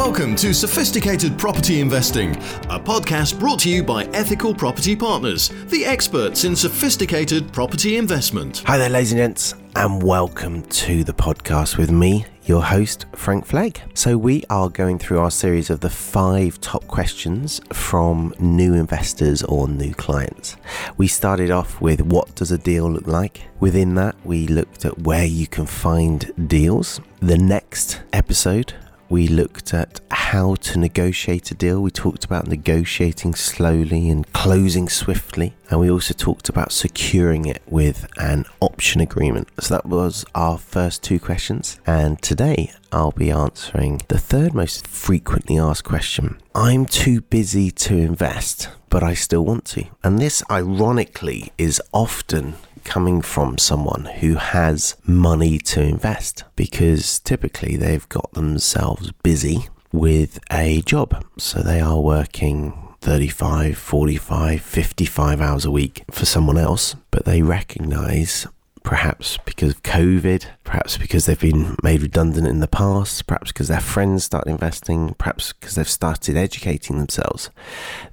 Welcome 0.00 0.34
to 0.36 0.54
Sophisticated 0.54 1.38
Property 1.38 1.78
Investing, 1.78 2.34
a 2.70 2.80
podcast 2.80 3.38
brought 3.38 3.58
to 3.60 3.68
you 3.68 3.82
by 3.82 4.04
Ethical 4.14 4.54
Property 4.54 4.96
Partners, 4.96 5.50
the 5.66 5.84
experts 5.84 6.44
in 6.44 6.56
sophisticated 6.56 7.52
property 7.52 7.98
investment. 7.98 8.62
Hi 8.64 8.78
there, 8.78 8.88
ladies 8.88 9.12
and 9.12 9.18
gents, 9.18 9.54
and 9.76 10.02
welcome 10.02 10.62
to 10.62 11.04
the 11.04 11.12
podcast 11.12 11.76
with 11.76 11.90
me, 11.90 12.24
your 12.44 12.64
host, 12.64 13.04
Frank 13.14 13.46
Flegg. 13.46 13.76
So, 13.92 14.16
we 14.16 14.42
are 14.48 14.70
going 14.70 14.98
through 14.98 15.18
our 15.18 15.30
series 15.30 15.68
of 15.68 15.80
the 15.80 15.90
five 15.90 16.58
top 16.62 16.88
questions 16.88 17.60
from 17.70 18.32
new 18.38 18.72
investors 18.72 19.42
or 19.42 19.68
new 19.68 19.92
clients. 19.92 20.56
We 20.96 21.08
started 21.08 21.50
off 21.50 21.78
with 21.82 22.00
what 22.00 22.34
does 22.36 22.50
a 22.50 22.58
deal 22.58 22.90
look 22.90 23.06
like? 23.06 23.42
Within 23.60 23.96
that, 23.96 24.16
we 24.24 24.46
looked 24.46 24.86
at 24.86 25.00
where 25.00 25.26
you 25.26 25.46
can 25.46 25.66
find 25.66 26.32
deals. 26.48 27.02
The 27.20 27.36
next 27.36 28.00
episode, 28.14 28.72
we 29.10 29.26
looked 29.26 29.74
at 29.74 30.00
how 30.10 30.54
to 30.54 30.78
negotiate 30.78 31.50
a 31.50 31.54
deal. 31.54 31.82
We 31.82 31.90
talked 31.90 32.24
about 32.24 32.46
negotiating 32.46 33.34
slowly 33.34 34.08
and 34.08 34.32
closing 34.32 34.88
swiftly. 34.88 35.54
And 35.68 35.80
we 35.80 35.90
also 35.90 36.14
talked 36.14 36.48
about 36.48 36.72
securing 36.72 37.44
it 37.44 37.60
with 37.66 38.08
an 38.18 38.44
option 38.60 39.00
agreement. 39.00 39.48
So 39.60 39.74
that 39.74 39.86
was 39.86 40.24
our 40.34 40.56
first 40.56 41.02
two 41.02 41.18
questions. 41.18 41.80
And 41.86 42.22
today 42.22 42.72
I'll 42.92 43.10
be 43.10 43.30
answering 43.30 44.00
the 44.08 44.18
third 44.18 44.54
most 44.54 44.86
frequently 44.86 45.58
asked 45.58 45.84
question 45.84 46.38
I'm 46.54 46.86
too 46.86 47.20
busy 47.20 47.70
to 47.70 47.96
invest, 47.96 48.68
but 48.88 49.02
I 49.02 49.14
still 49.14 49.44
want 49.44 49.64
to. 49.66 49.84
And 50.02 50.18
this, 50.18 50.42
ironically, 50.50 51.52
is 51.58 51.80
often 51.92 52.54
coming 52.84 53.22
from 53.22 53.58
someone 53.58 54.04
who 54.04 54.34
has 54.34 54.96
money 55.06 55.58
to 55.58 55.80
invest 55.80 56.44
because 56.56 57.20
typically 57.20 57.76
they've 57.76 58.08
got 58.08 58.32
themselves 58.32 59.12
busy 59.22 59.68
with 59.92 60.38
a 60.50 60.82
job. 60.82 61.24
So 61.38 61.60
they 61.60 61.80
are 61.80 62.00
working 62.00 62.72
35, 63.00 63.76
45, 63.78 64.60
55 64.60 65.40
hours 65.40 65.64
a 65.64 65.70
week 65.70 66.04
for 66.10 66.26
someone 66.26 66.58
else, 66.58 66.96
but 67.10 67.24
they 67.24 67.42
recognize 67.42 68.46
perhaps 68.82 69.38
because 69.44 69.72
of 69.72 69.82
COVID, 69.82 70.46
perhaps 70.64 70.96
because 70.96 71.26
they've 71.26 71.40
been 71.40 71.76
made 71.82 72.02
redundant 72.02 72.46
in 72.46 72.60
the 72.60 72.68
past, 72.68 73.26
perhaps 73.26 73.52
because 73.52 73.68
their 73.68 73.80
friends 73.80 74.24
start 74.24 74.46
investing, 74.46 75.14
perhaps 75.18 75.52
because 75.52 75.74
they've 75.74 75.88
started 75.88 76.36
educating 76.36 76.98
themselves, 76.98 77.50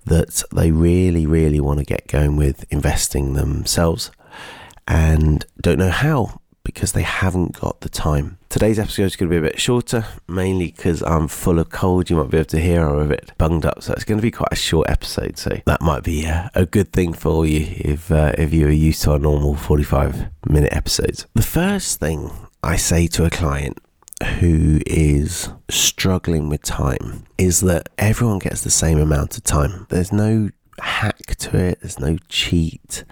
that 0.06 0.44
they 0.54 0.72
really, 0.72 1.26
really 1.26 1.60
want 1.60 1.80
to 1.80 1.86
get 1.86 2.08
going 2.08 2.36
with 2.36 2.66
investing 2.72 3.34
themselves 3.34 4.12
and 4.88 5.46
don't 5.62 5.80
know 5.80 5.90
how 5.90 6.42
because 6.68 6.92
they 6.92 7.02
haven't 7.02 7.60
got 7.60 7.80
the 7.80 7.88
time. 7.88 8.38
Today's 8.50 8.78
episode 8.78 9.04
is 9.04 9.16
going 9.16 9.30
to 9.30 9.34
be 9.34 9.38
a 9.38 9.50
bit 9.50 9.60
shorter, 9.60 10.06
mainly 10.28 10.68
because 10.68 11.02
I'm 11.02 11.30
full 11.30 11.60
of 11.60 11.70
cold. 11.70 12.10
You 12.10 12.18
might 12.18 12.30
be 12.30 12.38
able 12.38 12.46
to 12.48 12.60
hear 12.60 12.86
I'm 12.86 13.00
a 13.00 13.08
bit 13.08 13.32
bunged 13.38 13.66
up, 13.66 13.82
so 13.82 13.94
it's 13.94 14.04
going 14.04 14.18
to 14.18 14.22
be 14.22 14.32
quite 14.32 14.52
a 14.52 14.58
short 14.58 14.90
episode. 14.90 15.38
So 15.38 15.62
that 15.66 15.82
might 15.82 16.04
be 16.04 16.26
a, 16.26 16.68
good 16.70 16.92
thing 16.92 17.14
for 17.14 17.46
you 17.46 17.66
if 17.78 18.12
uh, 18.12 18.34
if 18.38 18.54
you 18.54 18.68
are 18.68 18.72
used 18.72 19.02
to 19.04 19.12
our 19.12 19.20
normal 19.20 19.56
45 19.56 20.28
minute 20.50 20.74
episodes. 20.74 21.26
The 21.36 21.42
first 21.42 22.02
thing 22.02 22.32
I 22.62 22.76
say 22.76 23.08
to 23.08 23.24
a 23.24 23.30
client 23.30 23.78
who 24.40 24.82
is 24.86 25.50
struggling 25.70 26.50
with 26.50 26.64
time 26.64 27.24
is 27.38 27.62
that 27.62 27.88
everyone 27.98 28.40
gets 28.40 28.62
the 28.62 28.70
same 28.70 29.00
amount 29.00 29.38
of 29.38 29.44
time. 29.44 29.86
There's 29.90 30.12
no 30.12 30.50
hack 30.80 31.38
to 31.38 31.58
it. 31.58 31.80
There's 31.80 32.00
no 32.00 32.18
cheat 32.28 33.06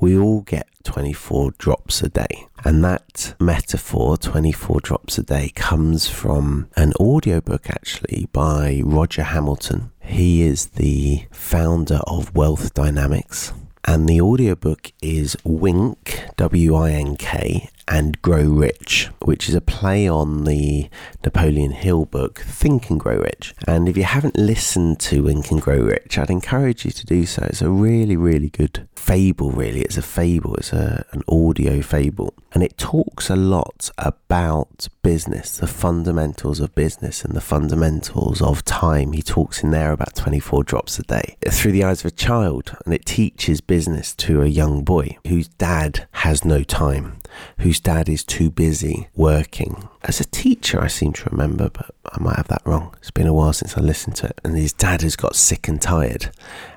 we 0.00 0.18
all 0.18 0.42
get 0.42 0.68
24 0.86 1.50
drops 1.58 2.02
a 2.02 2.08
day. 2.08 2.46
And 2.64 2.82
that 2.84 3.34
metaphor, 3.40 4.16
24 4.16 4.80
drops 4.80 5.18
a 5.18 5.22
day, 5.22 5.50
comes 5.54 6.08
from 6.08 6.68
an 6.76 6.92
audiobook 6.98 7.68
actually 7.68 8.28
by 8.32 8.80
Roger 8.84 9.24
Hamilton. 9.24 9.90
He 10.00 10.42
is 10.42 10.66
the 10.66 11.26
founder 11.32 12.00
of 12.06 12.34
Wealth 12.34 12.72
Dynamics. 12.72 13.52
And 13.84 14.08
the 14.08 14.20
audiobook 14.20 14.92
is 15.02 15.36
Wink, 15.44 16.24
W 16.36 16.74
I 16.74 16.90
N 16.92 17.16
K, 17.16 17.68
and 17.88 18.20
Grow 18.22 18.42
Rich, 18.42 19.10
which 19.24 19.48
is 19.48 19.54
a 19.54 19.60
play 19.60 20.08
on 20.08 20.44
the 20.44 20.88
Napoleon 21.24 21.72
Hill 21.72 22.04
book 22.06 22.40
Think 22.40 22.90
and 22.90 22.98
Grow 22.98 23.18
Rich. 23.18 23.54
And 23.66 23.88
if 23.88 23.96
you 23.96 24.04
haven't 24.04 24.36
listened 24.36 24.98
to 25.00 25.24
Wink 25.24 25.50
and 25.50 25.60
Grow 25.60 25.78
Rich, 25.78 26.18
I'd 26.18 26.30
encourage 26.30 26.84
you 26.84 26.90
to 26.90 27.06
do 27.06 27.26
so. 27.26 27.46
It's 27.48 27.62
a 27.62 27.70
really, 27.70 28.16
really 28.16 28.48
good 28.48 28.88
fable, 28.94 29.52
really. 29.52 29.82
It's 29.82 29.96
a 29.96 30.02
fable, 30.02 30.56
it's 30.56 30.72
a, 30.72 31.04
an 31.12 31.22
audio 31.28 31.80
fable. 31.80 32.34
And 32.52 32.62
it 32.62 32.76
talks 32.78 33.30
a 33.30 33.36
lot 33.36 33.90
about 33.98 34.88
business, 35.02 35.58
the 35.58 35.66
fundamentals 35.66 36.58
of 36.58 36.74
business 36.74 37.24
and 37.24 37.34
the 37.34 37.40
fundamentals 37.40 38.40
of 38.40 38.64
time. 38.64 39.12
He 39.12 39.22
talks 39.22 39.62
in 39.62 39.70
there 39.70 39.92
about 39.92 40.16
24 40.16 40.64
drops 40.64 40.98
a 40.98 41.02
day 41.02 41.36
through 41.48 41.72
the 41.72 41.84
eyes 41.84 42.00
of 42.00 42.06
a 42.06 42.16
child. 42.16 42.76
And 42.84 42.94
it 42.94 43.04
teaches 43.04 43.60
business 43.60 44.14
to 44.16 44.42
a 44.42 44.46
young 44.46 44.82
boy 44.82 45.18
whose 45.28 45.48
dad 45.48 46.08
has 46.12 46.44
no 46.44 46.62
time, 46.62 47.18
whose 47.58 47.80
dad 47.80 48.08
is 48.08 48.24
too 48.24 48.50
busy 48.50 49.08
working. 49.14 49.88
As 50.06 50.20
a 50.20 50.24
teacher, 50.24 50.80
I 50.80 50.86
seem 50.86 51.12
to 51.14 51.30
remember, 51.30 51.68
but 51.68 51.90
I 52.12 52.22
might 52.22 52.36
have 52.36 52.46
that 52.46 52.62
wrong. 52.64 52.94
It's 52.98 53.10
been 53.10 53.26
a 53.26 53.34
while 53.34 53.52
since 53.52 53.76
I 53.76 53.80
listened 53.80 54.14
to 54.16 54.28
it. 54.28 54.40
And 54.44 54.56
his 54.56 54.72
dad 54.72 55.02
has 55.02 55.16
got 55.16 55.34
sick 55.34 55.66
and 55.66 55.82
tired. 55.82 56.30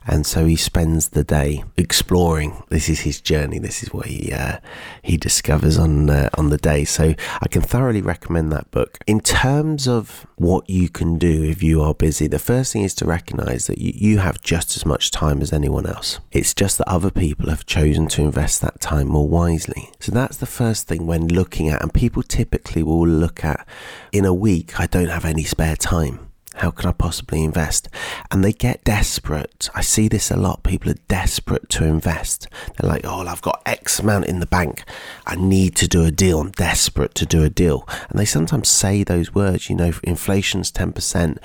And 0.07 0.25
so 0.25 0.47
he 0.47 0.55
spends 0.55 1.09
the 1.09 1.23
day 1.23 1.63
exploring. 1.77 2.63
This 2.69 2.89
is 2.89 3.01
his 3.01 3.21
journey. 3.21 3.59
This 3.59 3.83
is 3.83 3.93
what 3.93 4.07
he 4.07 4.33
uh, 4.33 4.57
he 5.03 5.17
discovers 5.17 5.77
on 5.77 6.09
uh, 6.09 6.29
on 6.35 6.49
the 6.49 6.57
day. 6.57 6.83
So 6.85 7.13
I 7.41 7.47
can 7.47 7.61
thoroughly 7.61 8.01
recommend 8.01 8.51
that 8.51 8.71
book. 8.71 8.97
In 9.05 9.19
terms 9.19 9.87
of 9.87 10.25
what 10.37 10.67
you 10.67 10.89
can 10.89 11.19
do 11.19 11.43
if 11.43 11.61
you 11.61 11.83
are 11.83 11.93
busy, 11.93 12.25
the 12.25 12.39
first 12.39 12.73
thing 12.73 12.81
is 12.81 12.95
to 12.95 13.05
recognize 13.05 13.67
that 13.67 13.77
you, 13.77 13.91
you 13.93 14.17
have 14.17 14.41
just 14.41 14.75
as 14.75 14.85
much 14.85 15.11
time 15.11 15.43
as 15.43 15.53
anyone 15.53 15.85
else. 15.85 16.19
It's 16.31 16.55
just 16.55 16.79
that 16.79 16.89
other 16.89 17.11
people 17.11 17.49
have 17.51 17.67
chosen 17.67 18.07
to 18.07 18.23
invest 18.23 18.61
that 18.61 18.79
time 18.79 19.07
more 19.09 19.27
wisely. 19.27 19.91
So 19.99 20.11
that's 20.11 20.37
the 20.37 20.47
first 20.47 20.87
thing 20.87 21.05
when 21.05 21.27
looking 21.27 21.69
at, 21.69 21.83
and 21.83 21.93
people 21.93 22.23
typically 22.23 22.81
will 22.81 23.18
look 23.19 23.43
at 23.43 23.67
in 24.11 24.25
a 24.25 24.33
week, 24.33 24.79
I 24.79 24.87
don't 24.87 25.09
have 25.09 25.25
any 25.25 25.43
spare 25.43 25.75
time. 25.75 26.28
How 26.55 26.71
can 26.71 26.89
I 26.89 26.91
possibly 26.91 27.43
invest? 27.43 27.87
And 28.31 28.43
they 28.43 28.51
get 28.51 28.83
desperate. 28.83 29.69
I 29.73 29.81
see 29.81 30.07
this 30.07 30.29
a 30.31 30.35
lot. 30.35 30.63
People 30.63 30.91
are 30.91 31.05
desperate 31.07 31.69
to 31.69 31.85
invest. 31.85 32.47
They're 32.77 32.89
like, 32.89 33.05
oh, 33.05 33.25
I've 33.25 33.41
got 33.41 33.61
X 33.65 33.99
amount 33.99 34.25
in 34.25 34.39
the 34.39 34.45
bank. 34.45 34.83
I 35.25 35.35
need 35.35 35.75
to 35.77 35.87
do 35.87 36.03
a 36.03 36.11
deal. 36.11 36.41
I'm 36.41 36.51
desperate 36.51 37.15
to 37.15 37.25
do 37.25 37.43
a 37.43 37.49
deal. 37.49 37.87
And 38.09 38.19
they 38.19 38.25
sometimes 38.25 38.67
say 38.67 39.03
those 39.03 39.33
words, 39.33 39.69
you 39.69 39.75
know, 39.75 39.93
inflation's 40.03 40.71
10%, 40.71 41.37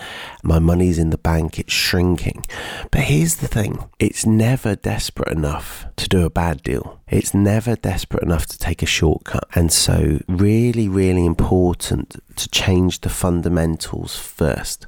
my 0.43 0.59
money's 0.59 0.99
in 0.99 1.11
the 1.11 1.19
bank, 1.19 1.59
it's 1.59 1.73
shrinking. 1.73 2.45
But 2.91 3.03
here's 3.03 3.37
the 3.37 3.49
thing 3.49 3.85
it's 3.99 4.27
never 4.27 4.75
desperate 4.75 5.33
enough 5.33 5.87
to 5.97 6.09
do 6.09 6.25
a 6.25 6.31
bad 6.31 6.63
deal. 6.63 7.01
It's 7.09 7.35
never 7.35 7.77
desperate 7.77 8.23
enough 8.23 8.47
to 8.47 8.59
take 8.59 8.83
a 8.83 8.87
shortcut. 8.87 9.45
And 9.55 9.73
so, 9.73 10.21
really, 10.29 10.89
really 10.89 11.25
important 11.25 12.21
to 12.37 12.49
change 12.49 13.01
the 13.01 13.09
fundamentals 13.09 14.17
first. 14.17 14.87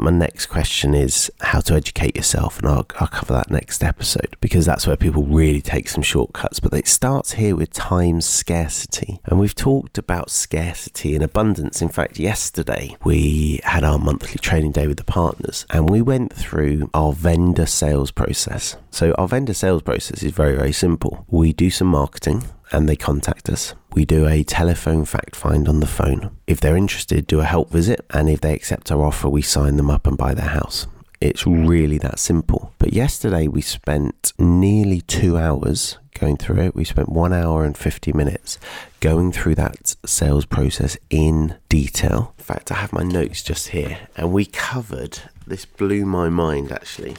My 0.00 0.12
next 0.12 0.46
question 0.46 0.94
is 0.94 1.28
how 1.40 1.58
to 1.62 1.74
educate 1.74 2.14
yourself, 2.14 2.60
and 2.60 2.68
I'll, 2.68 2.86
I'll 3.00 3.08
cover 3.08 3.32
that 3.32 3.50
next 3.50 3.82
episode 3.82 4.36
because 4.40 4.64
that's 4.64 4.86
where 4.86 4.96
people 4.96 5.24
really 5.24 5.60
take 5.60 5.88
some 5.88 6.04
shortcuts. 6.04 6.60
But 6.60 6.72
it 6.72 6.86
starts 6.86 7.32
here 7.32 7.56
with 7.56 7.72
time 7.72 8.20
scarcity, 8.20 9.20
and 9.24 9.40
we've 9.40 9.56
talked 9.56 9.98
about 9.98 10.30
scarcity 10.30 11.16
and 11.16 11.24
abundance. 11.24 11.82
In 11.82 11.88
fact, 11.88 12.20
yesterday 12.20 12.96
we 13.02 13.58
had 13.64 13.82
our 13.82 13.98
monthly 13.98 14.38
training 14.38 14.70
day 14.70 14.86
with 14.86 14.98
the 14.98 15.04
partners, 15.04 15.66
and 15.70 15.90
we 15.90 16.00
went 16.00 16.32
through 16.32 16.90
our 16.94 17.12
vendor 17.12 17.66
sales 17.66 18.12
process. 18.12 18.76
So, 18.92 19.12
our 19.18 19.26
vendor 19.26 19.54
sales 19.54 19.82
process 19.82 20.22
is 20.22 20.30
very, 20.30 20.54
very 20.54 20.72
simple. 20.72 21.24
We 21.28 21.52
do 21.52 21.70
some 21.70 21.88
marketing, 21.88 22.44
and 22.72 22.88
they 22.88 22.96
contact 22.96 23.48
us. 23.48 23.74
We 23.92 24.04
do 24.04 24.26
a 24.26 24.44
telephone 24.44 25.04
fact 25.04 25.34
find 25.34 25.68
on 25.68 25.80
the 25.80 25.86
phone. 25.86 26.36
If 26.46 26.60
they're 26.60 26.76
interested, 26.76 27.26
do 27.26 27.40
a 27.40 27.44
help 27.44 27.70
visit, 27.70 28.04
and 28.10 28.28
if 28.28 28.40
they 28.40 28.54
accept 28.54 28.92
our 28.92 29.04
offer, 29.04 29.28
we 29.28 29.42
sign 29.42 29.76
them 29.76 29.87
up 29.90 30.06
and 30.06 30.16
buy 30.16 30.34
their 30.34 30.48
house. 30.48 30.86
It's 31.20 31.46
really 31.46 31.98
that 31.98 32.18
simple. 32.18 32.72
But 32.78 32.92
yesterday 32.92 33.48
we 33.48 33.60
spent 33.60 34.32
nearly 34.38 35.00
two 35.00 35.36
hours 35.36 35.98
going 36.18 36.36
through 36.36 36.60
it. 36.60 36.74
We 36.74 36.84
spent 36.84 37.08
one 37.08 37.32
hour 37.32 37.64
and 37.64 37.76
50 37.76 38.12
minutes 38.12 38.58
going 39.00 39.32
through 39.32 39.56
that 39.56 39.96
sales 40.04 40.46
process 40.46 40.96
in 41.10 41.56
detail. 41.68 42.34
In 42.38 42.44
fact, 42.44 42.70
I 42.70 42.76
have 42.76 42.92
my 42.92 43.02
notes 43.02 43.42
just 43.42 43.68
here, 43.68 44.08
and 44.16 44.32
we 44.32 44.44
covered 44.46 45.20
this, 45.46 45.64
blew 45.64 46.04
my 46.04 46.28
mind 46.28 46.72
actually. 46.72 47.16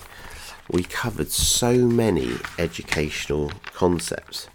We 0.72 0.84
covered 0.84 1.32
so 1.32 1.74
many 1.74 2.34
educational 2.60 3.52
concepts 3.74 4.48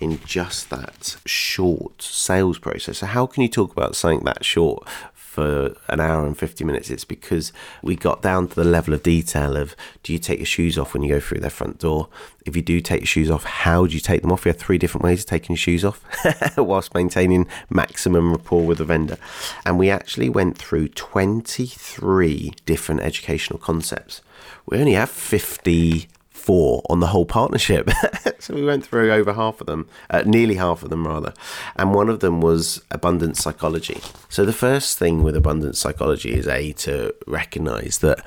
in 0.00 0.18
just 0.24 0.70
that 0.70 1.16
short 1.24 2.02
sales 2.02 2.58
process. 2.58 2.98
So, 2.98 3.06
how 3.06 3.26
can 3.26 3.42
you 3.42 3.48
talk 3.48 3.70
about 3.70 3.94
something 3.94 4.24
that 4.24 4.44
short 4.44 4.86
for 5.32 5.74
an 5.88 5.98
hour 5.98 6.26
and 6.26 6.36
50 6.36 6.62
minutes, 6.62 6.90
it's 6.90 7.06
because 7.06 7.54
we 7.82 7.96
got 7.96 8.20
down 8.20 8.48
to 8.48 8.54
the 8.54 8.64
level 8.64 8.92
of 8.92 9.02
detail 9.02 9.56
of 9.56 9.74
do 10.02 10.12
you 10.12 10.18
take 10.18 10.38
your 10.38 10.44
shoes 10.44 10.76
off 10.76 10.92
when 10.92 11.02
you 11.02 11.08
go 11.08 11.20
through 11.20 11.40
their 11.40 11.48
front 11.48 11.78
door? 11.78 12.08
If 12.44 12.54
you 12.54 12.60
do 12.60 12.82
take 12.82 13.00
your 13.00 13.06
shoes 13.06 13.30
off, 13.30 13.44
how 13.44 13.86
do 13.86 13.94
you 13.94 14.00
take 14.00 14.20
them 14.20 14.30
off? 14.30 14.44
We 14.44 14.50
have 14.50 14.58
three 14.58 14.76
different 14.76 15.04
ways 15.04 15.20
of 15.20 15.26
taking 15.26 15.54
your 15.54 15.58
shoes 15.58 15.86
off 15.86 16.04
whilst 16.58 16.92
maintaining 16.92 17.46
maximum 17.70 18.30
rapport 18.32 18.66
with 18.66 18.76
the 18.76 18.84
vendor. 18.84 19.16
And 19.64 19.78
we 19.78 19.88
actually 19.88 20.28
went 20.28 20.58
through 20.58 20.88
23 20.88 22.52
different 22.66 23.00
educational 23.00 23.58
concepts. 23.58 24.20
We 24.66 24.78
only 24.78 24.92
have 24.92 25.08
50 25.08 26.08
four 26.42 26.82
on 26.90 27.00
the 27.00 27.06
whole 27.06 27.24
partnership. 27.24 27.88
so 28.42 28.54
we 28.54 28.64
went 28.64 28.84
through 28.84 29.12
over 29.12 29.34
half 29.34 29.60
of 29.60 29.68
them, 29.68 29.88
uh, 30.10 30.24
nearly 30.26 30.56
half 30.56 30.82
of 30.82 30.90
them 30.90 31.06
rather. 31.06 31.32
And 31.76 31.94
one 31.94 32.08
of 32.08 32.18
them 32.18 32.40
was 32.40 32.82
abundance 32.90 33.40
psychology. 33.40 34.00
So 34.28 34.44
the 34.44 34.52
first 34.52 34.98
thing 34.98 35.22
with 35.22 35.36
abundance 35.36 35.78
psychology 35.78 36.32
is 36.32 36.48
A, 36.48 36.72
to 36.72 37.14
recognize 37.28 37.98
that 37.98 38.20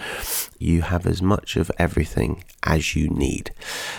you 0.58 0.84
have 0.84 1.06
as 1.06 1.22
much 1.22 1.58
of 1.58 1.70
everything 1.78 2.46
as 2.64 2.96
you 2.96 3.10
need. 3.10 3.52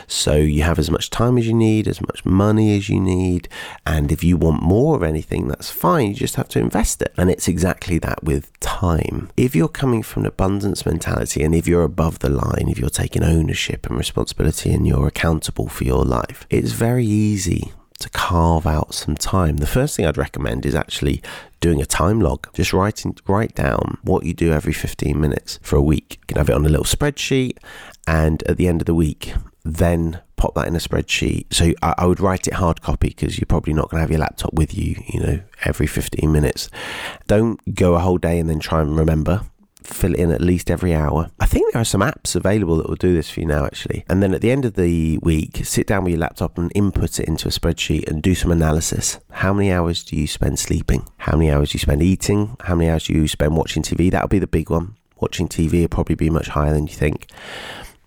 So 0.07 0.37
you 0.37 0.63
have 0.63 0.79
as 0.79 0.91
much 0.91 1.11
time 1.11 1.37
as 1.37 1.47
you 1.47 1.53
need, 1.53 1.87
as 1.87 2.01
much 2.01 2.25
money 2.25 2.77
as 2.77 2.89
you 2.89 2.99
need. 2.99 3.49
And 3.87 4.11
if 4.11 4.25
you 4.25 4.39
want 4.39 4.62
more 4.62 4.97
of 4.97 5.03
anything, 5.03 5.49
that's 5.49 5.71
fine. 5.71 6.09
You 6.09 6.15
just 6.15 6.37
have 6.37 6.49
to 6.49 6.59
invest 6.59 7.03
it. 7.03 7.12
And 7.19 7.31
it's 7.31 7.47
exactly 7.47 7.99
that 7.99 8.25
with 8.25 8.59
time. 8.61 9.29
If 9.37 9.55
you're 9.55 9.69
coming 9.69 10.03
from 10.03 10.23
an 10.23 10.29
abundance 10.29 10.87
mentality 10.87 11.43
and 11.43 11.55
if 11.55 11.69
you're 11.69 11.83
above 11.83 12.21
the 12.21 12.31
line, 12.31 12.69
if 12.69 12.79
you're 12.79 12.89
taking 12.89 13.23
ownership 13.23 13.87
and 13.87 13.99
responsibility 13.99 14.73
and 14.73 14.87
you're 14.87 15.07
accountable 15.07 15.69
for 15.69 15.85
your 15.85 16.06
life, 16.06 16.47
it's 16.50 16.73
very 16.73 17.05
easy 17.05 17.73
to 17.99 18.11
carve 18.11 18.67
out 18.67 18.94
some 18.94 19.14
time. 19.14 19.56
The 19.56 19.67
first 19.67 19.97
thing 19.97 20.06
I'd 20.06 20.19
recommend 20.19 20.67
is 20.67 20.75
actually 20.75 21.23
doing 21.61 21.81
a 21.81 21.87
time 21.87 22.20
log. 22.20 22.53
Just 22.55 22.73
writing 22.73 23.17
write 23.26 23.55
down 23.55 23.99
what 24.03 24.25
you 24.25 24.35
do 24.35 24.53
every 24.53 24.73
15 24.73 25.19
minutes 25.19 25.58
for 25.62 25.76
a 25.76 25.82
week. 25.82 26.19
You 26.20 26.26
can 26.29 26.37
have 26.37 26.50
it 26.50 26.55
on 26.55 26.67
a 26.67 26.69
little 26.69 26.85
spreadsheet 26.85 27.58
and 28.06 28.43
at 28.44 28.56
the 28.56 28.69
end 28.69 28.82
of 28.82 28.87
the 28.87 28.94
week 28.94 29.32
then 29.64 30.20
pop 30.37 30.55
that 30.55 30.69
in 30.69 30.76
a 30.76 30.79
spreadsheet. 30.79 31.53
So 31.53 31.73
I, 31.82 31.94
I 31.99 32.06
would 32.06 32.20
write 32.20 32.47
it 32.47 32.55
hard 32.55 32.82
copy 32.82 33.09
because 33.09 33.38
you're 33.38 33.47
probably 33.47 33.73
not 33.73 33.91
going 33.91 33.99
to 33.99 34.02
have 34.02 34.11
your 34.11 34.20
laptop 34.20 34.52
with 34.52 34.76
you, 34.76 35.02
you 35.09 35.20
know, 35.20 35.41
every 35.64 35.87
15 35.87 36.31
minutes. 36.31 36.70
Don't 37.26 37.75
go 37.75 37.94
a 37.94 38.00
whole 38.00 38.19
day 38.19 38.38
and 38.38 38.49
then 38.49 38.61
try 38.61 38.81
and 38.81 38.97
remember 38.97 39.43
fill 39.94 40.15
it 40.15 40.21
in 40.21 40.31
at 40.31 40.41
least 40.41 40.71
every 40.71 40.94
hour. 40.94 41.31
I 41.41 41.47
think 41.47 41.73
there 41.73 41.83
are 41.83 41.85
some 41.85 42.00
apps 42.00 42.35
available 42.37 42.77
that 42.77 42.88
will 42.88 42.97
do 42.97 43.15
this 43.15 43.31
for 43.31 43.41
you 43.41 43.47
now, 43.47 43.65
actually. 43.65 44.05
And 44.09 44.23
then 44.23 44.35
at 44.35 44.41
the 44.41 44.50
end 44.50 44.65
of 44.65 44.75
the 44.75 45.19
week, 45.19 45.65
sit 45.65 45.87
down 45.87 46.05
with 46.05 46.12
your 46.12 46.21
laptop 46.21 46.59
and 46.59 46.73
input 46.75 47.19
it 47.19 47.29
into 47.29 47.49
a 47.49 47.50
spreadsheet 47.50 48.09
and 48.09 48.23
do 48.23 48.35
some 48.35 48.50
analysis. 48.50 49.19
How 49.31 49.53
many 49.53 49.73
hours 49.73 50.05
do 50.05 50.17
you 50.17 50.27
spend 50.27 50.59
sleeping? 50.59 51.09
How 51.19 51.37
many 51.37 51.50
hours 51.50 51.71
do 51.71 51.77
you 51.77 51.81
spend 51.81 52.03
eating? 52.03 52.56
How 52.61 52.75
many 52.75 52.91
hours 52.91 53.05
do 53.05 53.15
you 53.15 53.29
spend 53.29 53.56
watching 53.56 53.83
TV? 53.83 54.11
That'll 54.11 54.29
be 54.29 54.38
the 54.38 54.47
big 54.47 54.71
one. 54.71 54.97
Watching 55.19 55.49
TV 55.49 55.81
will 55.81 55.88
probably 55.88 56.15
be 56.15 56.31
much 56.31 56.49
higher 56.49 56.73
than 56.73 56.87
you 56.87 56.94
think. 56.94 57.29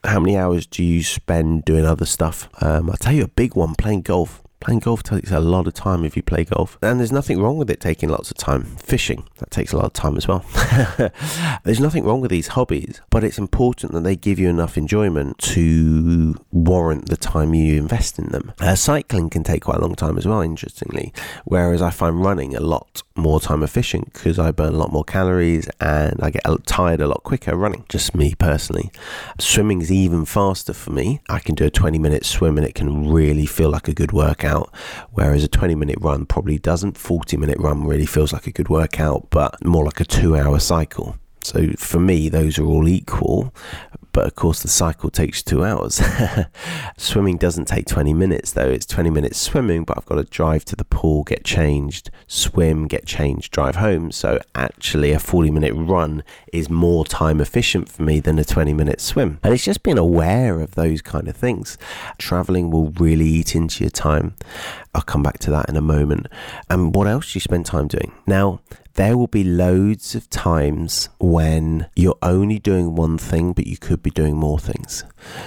How 0.03 0.19
many 0.19 0.37
hours 0.37 0.65
do 0.65 0.83
you 0.83 1.03
spend 1.03 1.65
doing 1.65 1.85
other 1.85 2.05
stuff? 2.05 2.49
Um, 2.61 2.89
I'll 2.89 2.97
tell 2.97 3.13
you 3.13 3.23
a 3.23 3.27
big 3.27 3.55
one 3.55 3.75
playing 3.75 4.01
golf. 4.01 4.41
Playing 4.59 4.79
golf 4.79 5.03
takes 5.03 5.31
a 5.31 5.39
lot 5.39 5.67
of 5.67 5.73
time 5.73 6.03
if 6.03 6.17
you 6.17 6.23
play 6.23 6.43
golf. 6.43 6.77
And 6.81 6.99
there's 6.99 7.13
nothing 7.13 7.41
wrong 7.41 7.57
with 7.57 7.69
it 7.69 7.79
taking 7.79 8.09
lots 8.09 8.29
of 8.29 8.37
time. 8.37 8.63
Fishing, 8.63 9.23
that 9.37 9.51
takes 9.51 9.71
a 9.71 9.77
lot 9.77 9.85
of 9.85 9.93
time 9.93 10.17
as 10.17 10.27
well. 10.27 10.43
there's 11.63 11.79
nothing 11.79 12.03
wrong 12.03 12.19
with 12.19 12.31
these 12.31 12.49
hobbies, 12.49 13.01
but 13.09 13.23
it's 13.23 13.37
important 13.37 13.93
that 13.93 14.03
they 14.03 14.17
give 14.17 14.37
you 14.37 14.49
enough 14.49 14.77
enjoyment 14.77 15.37
to 15.39 16.35
warrant 16.51 17.07
the 17.07 17.15
time 17.15 17.53
you 17.53 17.77
invest 17.77 18.19
in 18.19 18.29
them. 18.29 18.51
Uh, 18.59 18.75
cycling 18.75 19.29
can 19.29 19.43
take 19.43 19.63
quite 19.63 19.77
a 19.77 19.81
long 19.81 19.95
time 19.95 20.17
as 20.17 20.25
well, 20.25 20.41
interestingly, 20.41 21.13
whereas 21.45 21.81
I 21.81 21.89
find 21.89 22.21
running 22.21 22.53
a 22.53 22.59
lot 22.59 23.01
more 23.15 23.39
time 23.39 23.63
efficient 23.63 24.13
because 24.13 24.39
I 24.39 24.51
burn 24.51 24.73
a 24.73 24.77
lot 24.77 24.91
more 24.91 25.03
calories 25.03 25.69
and 25.79 26.19
I 26.21 26.31
get 26.31 26.43
tired 26.65 26.99
a 27.01 27.07
lot 27.07 27.23
quicker 27.23 27.55
running. 27.55 27.85
Just 27.87 28.13
me 28.15 28.33
personally. 28.35 28.91
Swimming 29.39 29.81
is 29.81 29.91
even 29.91 30.25
faster 30.25 30.73
for 30.73 30.91
me. 30.91 31.21
I 31.29 31.39
can 31.39 31.55
do 31.55 31.65
a 31.65 31.69
20 31.69 31.97
minute 31.99 32.25
swim 32.25 32.57
and 32.57 32.65
it 32.65 32.75
can 32.75 33.09
really 33.09 33.45
feel 33.45 33.69
like 33.69 33.87
a 33.87 33.93
good 33.93 34.11
workout 34.11 34.48
workout, 34.49 34.73
whereas 35.11 35.43
a 35.43 35.47
20 35.47 35.75
minute 35.75 35.97
run 35.99 36.25
probably 36.25 36.57
doesn't. 36.57 36.97
40 36.97 37.37
minute 37.37 37.57
run 37.59 37.85
really 37.85 38.05
feels 38.05 38.33
like 38.33 38.47
a 38.47 38.51
good 38.51 38.69
workout, 38.69 39.29
but 39.29 39.63
more 39.65 39.85
like 39.85 39.99
a 39.99 40.05
two 40.05 40.35
hour 40.35 40.59
cycle. 40.59 41.17
So 41.41 41.71
for 41.77 41.99
me, 41.99 42.29
those 42.29 42.59
are 42.59 42.65
all 42.65 42.87
equal, 42.87 43.53
but 44.19 44.27
of 44.27 44.35
course 44.35 44.61
the 44.61 44.67
cycle 44.67 45.09
takes 45.09 45.41
two 45.41 45.63
hours. 45.63 46.01
swimming 46.97 47.37
doesn't 47.37 47.69
take 47.69 47.85
20 47.85 48.13
minutes 48.13 48.51
though, 48.51 48.67
it's 48.67 48.85
20 48.85 49.09
minutes 49.09 49.39
swimming, 49.39 49.85
but 49.85 49.97
I've 49.97 50.05
got 50.05 50.15
to 50.15 50.25
drive 50.25 50.65
to 50.65 50.75
the 50.75 50.83
pool, 50.83 51.23
get 51.23 51.45
changed, 51.45 52.11
swim, 52.27 52.89
get 52.89 53.05
changed, 53.05 53.53
drive 53.53 53.77
home. 53.77 54.11
So 54.11 54.41
actually, 54.53 55.13
a 55.13 55.19
40 55.19 55.51
minute 55.51 55.73
run 55.73 56.25
is 56.51 56.69
more 56.69 57.05
time 57.05 57.39
efficient 57.39 57.87
for 57.87 58.03
me 58.03 58.19
than 58.19 58.37
a 58.37 58.43
20 58.43 58.73
minute 58.73 58.99
swim. 58.99 59.39
And 59.41 59.53
it's 59.53 59.63
just 59.63 59.83
being 59.83 59.97
aware 59.97 60.59
of 60.59 60.75
those 60.75 61.01
kind 61.01 61.29
of 61.29 61.37
things. 61.37 61.77
Traveling 62.17 62.71
will 62.71 62.89
really 62.99 63.25
eat 63.25 63.55
into 63.55 63.85
your 63.85 63.91
time. 63.91 64.35
I'll 64.93 65.01
come 65.01 65.23
back 65.23 65.39
to 65.39 65.51
that 65.51 65.69
in 65.69 65.77
a 65.77 65.81
moment. 65.81 66.27
And 66.69 66.93
what 66.93 67.07
else 67.07 67.31
do 67.31 67.37
you 67.37 67.41
spend 67.41 67.65
time 67.65 67.87
doing? 67.87 68.11
Now, 68.27 68.59
there 68.99 69.17
will 69.17 69.27
be 69.27 69.45
loads 69.45 70.13
of 70.13 70.29
times 70.29 71.07
when 71.19 71.87
you're 71.95 72.17
only 72.21 72.59
doing 72.59 72.95
one 72.95 73.17
thing, 73.17 73.53
but 73.53 73.65
you 73.65 73.77
could 73.77 74.03
be 74.03 74.08
doing 74.09 74.35
more 74.35 74.59
things. 74.59 75.03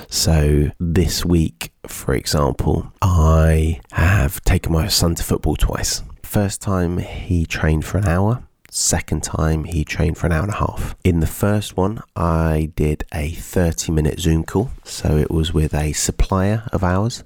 So, 0.09 0.70
this 0.79 1.25
week, 1.25 1.73
for 1.87 2.14
example, 2.14 2.93
I 3.00 3.81
have 3.93 4.43
taken 4.44 4.73
my 4.73 4.88
son 4.88 5.14
to 5.17 5.23
football 5.23 5.56
twice. 5.56 6.03
First 6.23 6.62
time 6.62 6.99
he 6.99 7.44
trained 7.44 7.85
for 7.85 7.99
an 7.99 8.06
hour 8.06 8.43
Second 8.75 9.23
time, 9.23 9.64
he 9.64 9.85
trained 9.85 10.17
for 10.17 10.25
an 10.25 10.32
hour 10.32 10.44
and 10.44 10.50
a 10.50 10.56
half. 10.56 10.97
In 11.05 11.20
the 11.20 11.26
first 11.26 11.76
one, 11.76 12.00
I 12.17 12.73
did 12.75 13.05
a 13.12 13.32
30 13.32 13.93
minute 13.93 14.19
Zoom 14.19 14.44
call. 14.44 14.70
So 14.82 15.19
it 15.19 15.31
was 15.31 15.53
with 15.53 15.75
a 15.75 15.93
supplier 15.93 16.67
of 16.73 16.82
ours, 16.82 17.23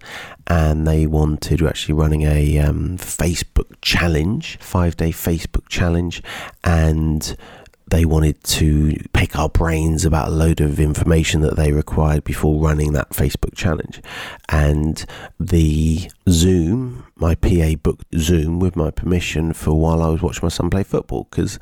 and 0.48 0.88
they 0.88 1.06
wanted, 1.06 1.62
we're 1.62 1.68
actually 1.68 1.94
running 1.94 2.22
a 2.22 2.58
um, 2.58 2.98
Facebook 2.98 3.76
challenge, 3.80 4.58
five 4.60 4.96
day 4.96 5.12
Facebook 5.12 5.68
challenge, 5.68 6.20
and 6.64 7.36
they 7.88 8.04
wanted 8.04 8.42
to 8.42 8.96
pick 9.12 9.38
our 9.38 9.48
brains 9.48 10.04
about 10.04 10.28
a 10.28 10.32
load 10.32 10.60
of 10.60 10.80
information 10.80 11.40
that 11.42 11.56
they 11.56 11.72
required 11.72 12.24
before 12.24 12.60
running 12.60 12.92
that 12.92 13.10
Facebook 13.10 13.54
challenge. 13.54 14.02
And 14.48 15.04
the 15.38 16.10
Zoom, 16.28 17.06
my 17.16 17.34
PA 17.36 17.74
booked 17.80 18.04
Zoom 18.16 18.58
with 18.58 18.74
my 18.74 18.90
permission 18.90 19.52
for 19.52 19.74
while 19.74 20.02
I 20.02 20.08
was 20.08 20.22
watching 20.22 20.44
my 20.44 20.48
son 20.48 20.68
play 20.68 20.82
football 20.82 21.28
because 21.30 21.58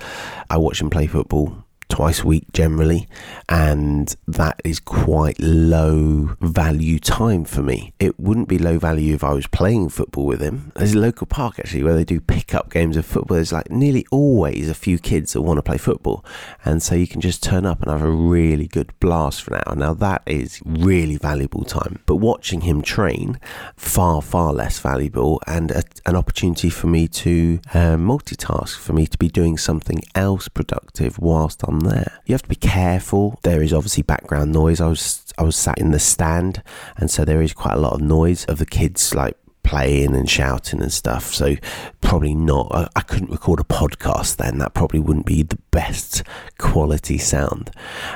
I 0.49 0.56
watch 0.56 0.81
him 0.81 0.91
play 0.91 1.06
football 1.06 1.65
twice 1.88 2.22
a 2.22 2.26
week 2.26 2.50
generally, 2.52 3.08
and 3.48 4.16
that 4.26 4.60
is 4.64 4.81
quite 4.81 5.38
low 5.38 6.36
value 6.40 6.98
time 6.98 7.44
for 7.44 7.62
me. 7.62 7.92
It 7.98 8.19
wouldn't 8.19 8.48
be 8.48 8.58
low 8.58 8.78
value 8.78 9.14
if 9.14 9.25
I 9.25 9.32
was 9.32 9.46
playing 9.46 9.90
football 9.90 10.26
with 10.26 10.40
him. 10.40 10.72
There's 10.75 10.94
a 10.94 10.98
local 10.98 11.26
park 11.26 11.58
actually 11.58 11.82
where 11.82 11.94
they 11.94 12.04
do 12.04 12.20
pick 12.20 12.54
up 12.54 12.70
games 12.70 12.96
of 12.96 13.06
football. 13.06 13.36
There's 13.36 13.52
like 13.52 13.70
nearly 13.70 14.06
always 14.10 14.69
a 14.69 14.75
few 14.75 14.98
kids 14.98 15.32
that 15.32 15.43
want 15.43 15.58
to 15.58 15.62
play 15.62 15.79
football, 15.79 16.24
and 16.64 16.82
so 16.82 16.94
you 16.94 17.06
can 17.06 17.20
just 17.20 17.43
turn 17.43 17.67
up 17.67 17.82
and 17.82 17.91
have 17.91 18.03
a 18.03 18.10
really 18.10 18.67
good 18.67 18.93
blast 19.00 19.43
for 19.43 19.55
an 19.55 19.62
hour. 19.67 19.76
Now 19.76 19.94
that 19.94 20.22
is 20.26 20.60
really 20.64 21.17
valuable 21.17 21.64
time, 21.64 22.00
but 22.06 22.17
watching 22.17 22.62
him 22.62 22.82
train, 22.82 23.38
far 23.76 24.22
far 24.22 24.53
less 24.53 24.79
valuable, 24.79 25.41
and 25.46 25.70
a, 25.70 25.82
an 26.06 26.17
opportunity 26.17 26.70
for 26.70 26.86
me 26.86 27.08
to 27.08 27.60
uh, 27.72 27.96
multitask, 27.96 28.76
for 28.79 28.93
me 28.93 29.06
to 29.06 29.19
be 29.19 29.29
doing 29.29 29.56
something 29.58 30.03
else 30.14 30.48
productive 30.48 31.19
whilst 31.19 31.62
I'm 31.62 31.73
there. 31.81 32.20
You 32.26 32.34
have 32.34 32.43
to 32.43 32.48
be 32.48 32.54
careful. 32.54 33.38
There 33.43 33.62
is 33.62 33.72
obviously 33.72 34.02
background 34.02 34.52
noise. 34.52 34.81
I 34.81 34.88
was 34.88 35.32
I 35.38 35.43
was 35.43 35.56
sat 35.56 35.78
in 35.78 35.90
the 35.90 35.98
stand, 35.98 36.62
and 36.96 37.10
so 37.10 37.24
there 37.24 37.43
is 37.43 37.52
quite 37.52 37.74
a 37.74 37.81
lot 37.81 37.94
of 37.94 38.00
noise 38.00 38.44
of 38.46 38.58
the 38.58 38.66
kids 38.66 39.14
like 39.14 39.36
playing 39.65 40.15
and 40.15 40.31
shouting 40.31 40.81
and 40.81 40.93
stuff. 40.93 41.35
So 41.35 41.56
probably 42.01 42.35
not. 42.35 42.69
I, 42.73 42.89
I, 42.94 43.01
couldn't 43.01 43.31
record 43.31 43.59
a 43.59 43.65
podcast 43.65 44.37
then. 44.37 44.59
That 44.59 44.75
probably 44.75 45.01
wouldn't 45.01 45.27
be 45.27 45.43
the 45.43 45.59
best 45.73 46.23
quality 46.59 47.19
sound. 47.19 47.71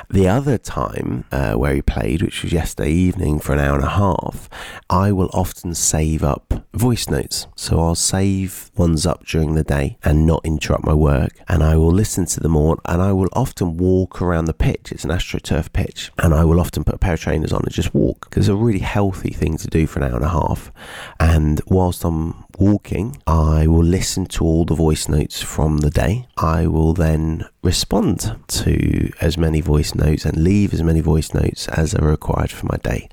The 0.09 0.27
other 0.27 0.57
time 0.57 1.25
uh, 1.31 1.53
where 1.55 1.73
he 1.73 1.81
played, 1.81 2.21
which 2.21 2.43
was 2.43 2.53
yesterday 2.53 2.91
evening 2.91 3.39
for 3.39 3.53
an 3.53 3.59
hour 3.59 3.75
and 3.75 3.83
a 3.83 3.89
half, 3.89 4.49
I 4.89 5.11
will 5.11 5.29
often 5.33 5.75
save 5.75 6.23
up 6.23 6.53
voice 6.73 7.09
notes. 7.09 7.47
So 7.55 7.79
I'll 7.79 7.95
save 7.95 8.71
ones 8.77 9.05
up 9.05 9.25
during 9.25 9.55
the 9.55 9.63
day 9.63 9.97
and 10.03 10.25
not 10.25 10.45
interrupt 10.45 10.85
my 10.85 10.93
work, 10.93 11.33
and 11.47 11.63
I 11.63 11.75
will 11.75 11.91
listen 11.91 12.25
to 12.27 12.39
them 12.39 12.55
all. 12.55 12.79
And 12.85 13.01
I 13.01 13.11
will 13.11 13.29
often 13.33 13.77
walk 13.77 14.21
around 14.21 14.45
the 14.45 14.53
pitch. 14.53 14.91
It's 14.91 15.03
an 15.03 15.09
astroturf 15.11 15.73
pitch, 15.73 16.11
and 16.19 16.33
I 16.33 16.45
will 16.45 16.59
often 16.59 16.83
put 16.83 16.95
a 16.95 16.99
pair 16.99 17.15
of 17.15 17.19
trainers 17.19 17.51
on 17.51 17.63
and 17.63 17.73
just 17.73 17.93
walk 17.93 18.29
because 18.29 18.47
it's 18.47 18.53
a 18.53 18.55
really 18.55 18.79
healthy 18.79 19.31
thing 19.31 19.57
to 19.57 19.67
do 19.67 19.87
for 19.87 19.99
an 19.99 20.09
hour 20.09 20.15
and 20.15 20.25
a 20.25 20.29
half. 20.29 20.71
And 21.19 21.38
And 21.39 21.61
whilst 21.67 22.03
I'm 22.03 22.43
walking, 22.57 23.15
I 23.25 23.65
will 23.65 23.81
listen 23.81 24.25
to 24.25 24.43
all 24.43 24.65
the 24.65 24.75
voice 24.75 25.07
notes 25.07 25.41
from 25.41 25.77
the 25.77 25.89
day. 25.89 26.27
I 26.35 26.67
will 26.67 26.91
then 26.91 27.45
respond 27.63 28.35
to 28.45 29.09
as 29.21 29.37
many 29.37 29.61
voice 29.61 29.95
notes 29.95 30.25
and 30.25 30.43
leave 30.43 30.73
as 30.73 30.83
many 30.83 30.99
voice 30.99 31.33
notes 31.33 31.69
as 31.69 31.95
are 31.95 32.05
required 32.05 32.51
for 32.51 32.65
my 32.65 32.75
day. 32.83 33.07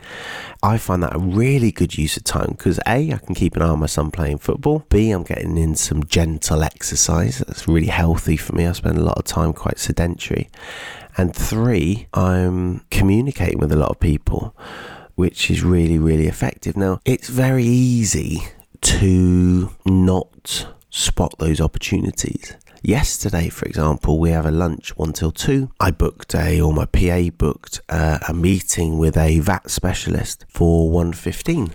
I 0.60 0.76
find 0.76 1.04
that 1.04 1.14
a 1.14 1.20
really 1.20 1.70
good 1.70 1.96
use 1.96 2.16
of 2.16 2.24
time 2.24 2.48
because 2.50 2.80
A, 2.84 3.12
I 3.12 3.18
can 3.18 3.36
keep 3.36 3.54
an 3.54 3.62
eye 3.62 3.68
on 3.68 3.78
my 3.78 3.86
son 3.86 4.10
playing 4.10 4.38
football. 4.38 4.84
B, 4.88 5.12
I'm 5.12 5.22
getting 5.22 5.56
in 5.56 5.76
some 5.76 6.02
gentle 6.02 6.64
exercise. 6.64 7.38
That's 7.38 7.68
really 7.68 7.86
healthy 7.86 8.36
for 8.36 8.56
me. 8.56 8.66
I 8.66 8.72
spend 8.72 8.98
a 8.98 9.04
lot 9.04 9.18
of 9.18 9.24
time 9.24 9.52
quite 9.52 9.78
sedentary. 9.78 10.50
And 11.16 11.32
three, 11.32 12.08
I'm 12.12 12.80
communicating 12.90 13.60
with 13.60 13.70
a 13.70 13.76
lot 13.76 13.90
of 13.90 14.00
people, 14.00 14.56
which 15.16 15.50
is 15.50 15.64
really, 15.64 15.98
really 15.98 16.28
effective. 16.28 16.76
Now, 16.76 17.00
it's 17.04 17.28
very 17.28 17.64
easy 17.64 18.38
to 18.82 19.70
not 19.84 20.68
spot 20.90 21.34
those 21.38 21.60
opportunities. 21.60 22.54
Yesterday, 22.82 23.48
for 23.48 23.66
example, 23.66 24.20
we 24.20 24.30
have 24.30 24.46
a 24.46 24.52
lunch 24.52 24.96
one 24.96 25.12
till 25.12 25.32
two. 25.32 25.70
I 25.80 25.90
booked 25.90 26.34
a, 26.34 26.60
or 26.60 26.72
my 26.72 26.84
PA 26.84 27.30
booked 27.36 27.80
uh, 27.88 28.18
a 28.28 28.32
meeting 28.32 28.98
with 28.98 29.16
a 29.16 29.40
VAT 29.40 29.70
specialist 29.70 30.44
for 30.48 30.88
one 30.88 31.12
fifteen, 31.12 31.74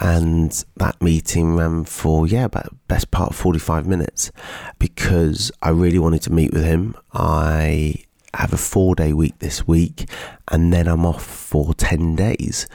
and 0.00 0.64
that 0.76 1.00
meeting 1.02 1.56
ran 1.56 1.84
for 1.84 2.26
yeah 2.26 2.44
about 2.44 2.74
best 2.86 3.10
part 3.10 3.30
of 3.30 3.36
45 3.36 3.86
minutes 3.86 4.30
because 4.78 5.50
i 5.62 5.68
really 5.68 5.98
wanted 5.98 6.22
to 6.22 6.32
meet 6.32 6.52
with 6.52 6.64
him 6.64 6.94
i 7.12 7.94
have 8.34 8.52
a 8.52 8.58
four 8.58 8.94
day 8.94 9.12
week 9.12 9.38
this 9.38 9.66
week 9.66 10.08
and 10.48 10.72
then 10.72 10.86
i'm 10.86 11.04
off 11.04 11.24
for 11.24 11.74
10 11.74 12.16
days 12.16 12.66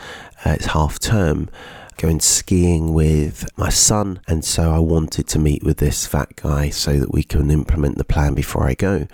uh, 0.46 0.52
it's 0.52 0.68
half 0.68 1.00
term 1.00 1.50
going 1.98 2.20
skiing 2.20 2.94
with 2.94 3.48
my 3.58 3.70
son, 3.70 4.20
and 4.28 4.44
so 4.44 4.72
I 4.72 4.80
wanted 4.80 5.28
to 5.30 5.40
meet 5.40 5.64
with 5.64 5.78
this 5.78 6.06
VAT 6.08 6.36
guy 6.36 6.70
so 6.70 7.00
that 7.00 7.14
we 7.14 7.24
can 7.24 7.50
implement 7.52 7.98
the 7.98 8.04
plan 8.04 8.34
before 8.34 8.68
I 8.68 8.74
go. 8.74 9.08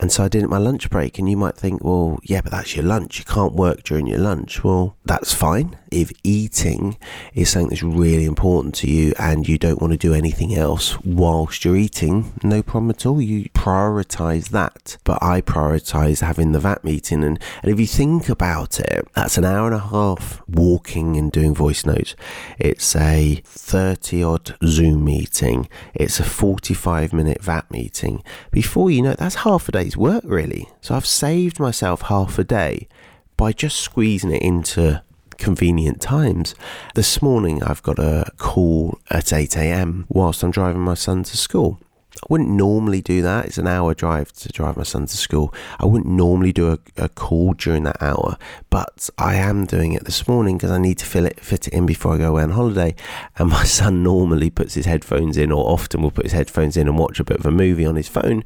And 0.00 0.10
so 0.10 0.24
I 0.24 0.28
did 0.28 0.42
it 0.42 0.48
my 0.48 0.58
lunch 0.58 0.88
break. 0.88 1.18
And 1.18 1.30
you 1.30 1.36
might 1.36 1.56
think, 1.56 1.84
well, 1.84 2.18
yeah, 2.22 2.40
but 2.40 2.52
that's 2.52 2.74
your 2.74 2.84
lunch. 2.84 3.18
You 3.18 3.24
can't 3.26 3.52
work 3.52 3.82
during 3.82 4.06
your 4.06 4.18
lunch. 4.18 4.64
Well, 4.64 4.96
that's 5.04 5.34
fine. 5.34 5.76
If 5.90 6.10
eating 6.24 6.96
is 7.34 7.50
something 7.50 7.68
that's 7.68 7.82
really 7.82 8.24
important 8.24 8.74
to 8.76 8.90
you 8.90 9.12
and 9.18 9.46
you 9.46 9.58
don't 9.58 9.80
want 9.80 9.92
to 9.92 9.98
do 9.98 10.14
anything 10.14 10.54
else 10.54 10.98
whilst 11.00 11.64
you're 11.64 11.76
eating, 11.76 12.32
no 12.42 12.62
problem 12.62 12.90
at 12.90 13.04
all. 13.04 13.20
You 13.20 13.50
prioritize 13.50 14.50
that. 14.50 14.96
But 15.04 15.22
I 15.22 15.42
prioritize 15.42 16.20
having 16.22 16.52
the 16.52 16.60
VAT 16.60 16.82
meeting. 16.82 17.22
And, 17.22 17.38
and 17.62 17.72
if 17.72 17.78
you 17.78 17.86
think 17.86 18.28
about 18.28 18.80
it, 18.80 19.06
that's 19.14 19.36
an 19.36 19.44
hour 19.44 19.66
and 19.66 19.74
a 19.74 19.80
half 19.80 20.40
walking 20.48 21.16
and 21.16 21.30
doing 21.30 21.54
voice 21.54 21.84
notes. 21.84 22.14
It's 22.58 22.96
a 22.96 23.42
30 23.44 24.22
odd 24.22 24.56
Zoom 24.64 25.04
meeting. 25.04 25.68
It's 25.92 26.18
a 26.20 26.24
45 26.24 27.12
minute 27.12 27.42
VAT 27.42 27.70
meeting. 27.70 28.22
Before 28.50 28.90
you 28.90 29.02
know 29.02 29.10
it, 29.10 29.18
that's 29.18 29.34
half 29.36 29.68
a 29.68 29.72
day 29.72 29.89
day's 29.90 29.96
work, 29.96 30.22
really. 30.24 30.68
So 30.80 30.94
I've 30.94 31.06
saved 31.06 31.58
myself 31.58 32.02
half 32.02 32.38
a 32.38 32.44
day 32.44 32.88
by 33.36 33.52
just 33.52 33.76
squeezing 33.78 34.30
it 34.32 34.42
into 34.42 35.02
convenient 35.36 36.00
times. 36.00 36.54
This 36.94 37.20
morning, 37.22 37.62
I've 37.62 37.82
got 37.82 37.98
a 37.98 38.30
call 38.36 38.98
at 39.10 39.32
8 39.32 39.56
a.m. 39.56 40.06
whilst 40.08 40.42
I'm 40.42 40.50
driving 40.50 40.82
my 40.82 40.94
son 40.94 41.24
to 41.24 41.36
school. 41.36 41.80
I 42.22 42.26
wouldn't 42.28 42.50
normally 42.50 43.00
do 43.00 43.22
that. 43.22 43.46
It's 43.46 43.58
an 43.58 43.66
hour 43.66 43.94
drive 43.94 44.32
to 44.32 44.48
drive 44.50 44.76
my 44.76 44.82
son 44.82 45.06
to 45.06 45.16
school. 45.16 45.54
I 45.78 45.86
wouldn't 45.86 46.12
normally 46.12 46.52
do 46.52 46.72
a, 46.72 46.78
a 46.96 47.08
call 47.08 47.54
during 47.54 47.84
that 47.84 48.00
hour, 48.02 48.36
but 48.68 49.08
I 49.16 49.36
am 49.36 49.64
doing 49.64 49.92
it 49.92 50.04
this 50.04 50.28
morning 50.28 50.58
because 50.58 50.70
I 50.70 50.78
need 50.78 50.98
to 50.98 51.06
fill 51.06 51.24
it, 51.24 51.40
fit 51.40 51.66
it 51.66 51.72
in 51.72 51.86
before 51.86 52.14
I 52.14 52.18
go 52.18 52.30
away 52.30 52.42
on 52.42 52.50
holiday. 52.50 52.94
And 53.38 53.48
my 53.48 53.64
son 53.78 54.02
normally 54.02 54.50
puts 54.50 54.74
his 54.74 54.86
headphones 54.86 55.36
in, 55.36 55.50
or 55.50 55.70
often 55.70 56.02
will 56.02 56.10
put 56.10 56.26
his 56.26 56.32
headphones 56.32 56.76
in 56.76 56.88
and 56.88 56.98
watch 56.98 57.20
a 57.20 57.24
bit 57.24 57.38
of 57.38 57.46
a 57.46 57.50
movie 57.50 57.86
on 57.86 57.96
his 57.96 58.08
phone 58.08 58.44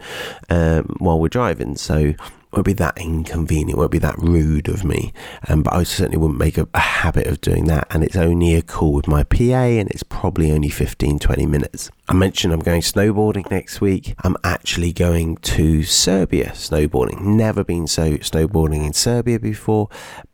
um, 0.50 0.96
while 0.98 1.18
we're 1.18 1.28
driving. 1.28 1.76
So 1.76 2.14
won't 2.54 2.64
be 2.64 2.72
that 2.74 2.96
inconvenient, 2.98 3.78
won't 3.78 3.90
be 3.90 3.98
that 3.98 4.18
rude 4.18 4.68
of 4.68 4.84
me. 4.84 5.12
Um, 5.48 5.62
but 5.62 5.74
I 5.74 5.82
certainly 5.82 6.18
wouldn't 6.18 6.38
make 6.38 6.56
a, 6.56 6.68
a, 6.72 6.78
habit 6.78 7.26
of 7.26 7.40
doing 7.40 7.64
that. 7.66 7.86
And 7.90 8.04
it's 8.04 8.16
only 8.16 8.54
a 8.54 8.62
call 8.62 8.92
with 8.92 9.08
my 9.08 9.24
PA, 9.24 9.64
and 9.64 9.90
it's 9.90 10.02
probably 10.02 10.52
only 10.52 10.68
15, 10.68 11.18
20 11.18 11.46
minutes. 11.46 11.90
I 12.08 12.12
mentioned 12.12 12.52
I'm 12.52 12.60
going 12.60 12.82
snowboarding 12.82 13.50
next 13.50 13.80
week. 13.80 14.14
I'm 14.22 14.36
actually 14.44 14.92
going 14.92 15.36
to 15.38 15.82
Serbia 15.82 16.50
snowboarding. 16.50 17.20
Never 17.20 17.64
been 17.64 17.86
so 17.86 18.18
snowboarding 18.18 18.86
in 18.86 18.92
Serbia 18.92 19.40
before, 19.40 19.88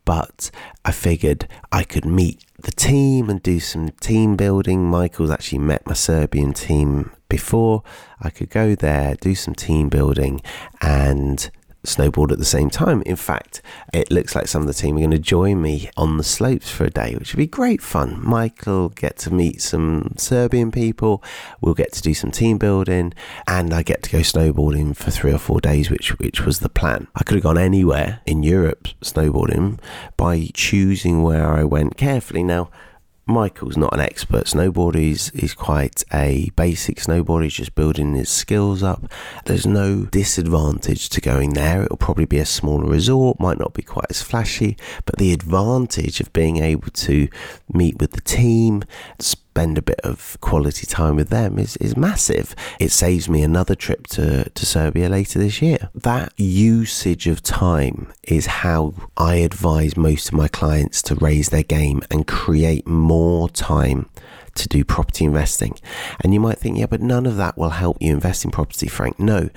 but 0.04 0.50
I 0.84 0.92
figured 0.92 1.48
I 1.72 1.84
could 1.84 2.04
meet 2.04 2.44
the 2.60 2.72
team 2.72 3.30
and 3.30 3.42
do 3.42 3.60
some 3.60 3.90
team 4.00 4.36
building. 4.36 4.84
Michael's 4.84 5.30
actually 5.30 5.60
met 5.60 5.86
my 5.86 5.94
Serbian 5.94 6.52
team 6.52 7.12
before. 7.28 7.82
I 8.20 8.28
could 8.30 8.50
go 8.50 8.74
there, 8.74 9.14
do 9.14 9.34
some 9.34 9.54
team 9.54 9.88
building, 9.88 10.42
and 10.82 11.50
snowboard 11.84 12.30
at 12.32 12.38
the 12.38 12.44
same 12.44 12.70
time. 12.70 13.02
In 13.02 13.16
fact, 13.16 13.62
it 13.92 14.10
looks 14.10 14.34
like 14.34 14.48
some 14.48 14.62
of 14.62 14.68
the 14.68 14.74
team 14.74 14.96
are 14.96 15.00
going 15.00 15.10
to 15.10 15.18
join 15.18 15.62
me 15.62 15.90
on 15.96 16.16
the 16.16 16.24
slopes 16.24 16.70
for 16.70 16.84
a 16.84 16.90
day, 16.90 17.14
which 17.14 17.32
would 17.32 17.38
be 17.38 17.46
great 17.46 17.82
fun. 17.82 18.18
Michael 18.22 18.90
get 18.90 19.16
to 19.18 19.32
meet 19.32 19.60
some 19.62 20.14
Serbian 20.16 20.70
people. 20.70 21.22
We'll 21.60 21.74
get 21.74 21.92
to 21.92 22.02
do 22.02 22.14
some 22.14 22.30
team 22.30 22.58
building, 22.58 23.14
and 23.46 23.72
I 23.72 23.82
get 23.82 24.02
to 24.04 24.10
go 24.10 24.18
snowboarding 24.18 24.96
for 24.96 25.10
three 25.10 25.32
or 25.32 25.38
four 25.38 25.60
days, 25.60 25.90
which 25.90 26.18
which 26.18 26.44
was 26.44 26.60
the 26.60 26.68
plan. 26.68 27.08
I 27.14 27.22
could 27.22 27.36
have 27.36 27.44
gone 27.44 27.58
anywhere 27.58 28.20
in 28.26 28.42
Europe 28.42 28.88
snowboarding 29.00 29.78
by 30.16 30.50
choosing 30.54 31.22
where 31.22 31.46
I 31.46 31.64
went 31.64 31.96
carefully. 31.96 32.42
Now 32.42 32.70
Michael's 33.30 33.76
not 33.76 33.94
an 33.94 34.00
expert 34.00 34.44
snowboarder. 34.44 34.96
He's, 34.96 35.30
he's 35.30 35.54
quite 35.54 36.04
a 36.12 36.50
basic 36.56 36.98
snowboarder. 36.98 37.44
He's 37.44 37.54
just 37.54 37.74
building 37.74 38.14
his 38.14 38.28
skills 38.28 38.82
up. 38.82 39.10
There's 39.46 39.66
no 39.66 40.04
disadvantage 40.04 41.08
to 41.10 41.20
going 41.20 41.54
there. 41.54 41.84
It'll 41.84 41.96
probably 41.96 42.26
be 42.26 42.38
a 42.38 42.46
smaller 42.46 42.86
resort, 42.86 43.40
might 43.40 43.58
not 43.58 43.72
be 43.72 43.82
quite 43.82 44.06
as 44.10 44.22
flashy, 44.22 44.76
but 45.06 45.16
the 45.18 45.32
advantage 45.32 46.20
of 46.20 46.32
being 46.32 46.58
able 46.58 46.90
to 46.90 47.28
meet 47.72 47.98
with 48.00 48.12
the 48.12 48.20
team, 48.20 48.82
spend 49.50 49.76
a 49.76 49.82
bit 49.82 50.00
of 50.02 50.38
quality 50.40 50.86
time 50.86 51.16
with 51.16 51.28
them 51.28 51.58
is, 51.58 51.76
is 51.78 51.96
massive. 51.96 52.54
It 52.78 52.92
saves 52.92 53.28
me 53.28 53.42
another 53.42 53.74
trip 53.74 54.06
to, 54.08 54.48
to 54.48 54.66
Serbia 54.66 55.08
later 55.08 55.40
this 55.40 55.60
year. 55.60 55.90
That 55.92 56.32
usage 56.36 57.26
of 57.26 57.42
time 57.42 58.12
is 58.22 58.46
how 58.46 58.94
I 59.16 59.36
advise 59.36 59.96
most 59.96 60.28
of 60.28 60.34
my 60.34 60.46
clients 60.46 61.02
to 61.02 61.16
raise 61.16 61.48
their 61.48 61.64
game 61.64 62.00
and 62.12 62.28
create 62.28 62.86
more 62.86 63.48
time 63.48 64.08
to 64.54 64.68
do 64.68 64.84
property 64.84 65.24
investing. 65.24 65.74
And 66.20 66.32
you 66.32 66.38
might 66.38 66.58
think, 66.58 66.78
yeah, 66.78 66.86
but 66.86 67.00
none 67.00 67.26
of 67.26 67.36
that 67.36 67.58
will 67.58 67.70
help 67.70 67.96
you 68.00 68.12
invest 68.12 68.44
in 68.44 68.52
property, 68.52 68.86
Frank. 68.86 69.18
No, 69.18 69.50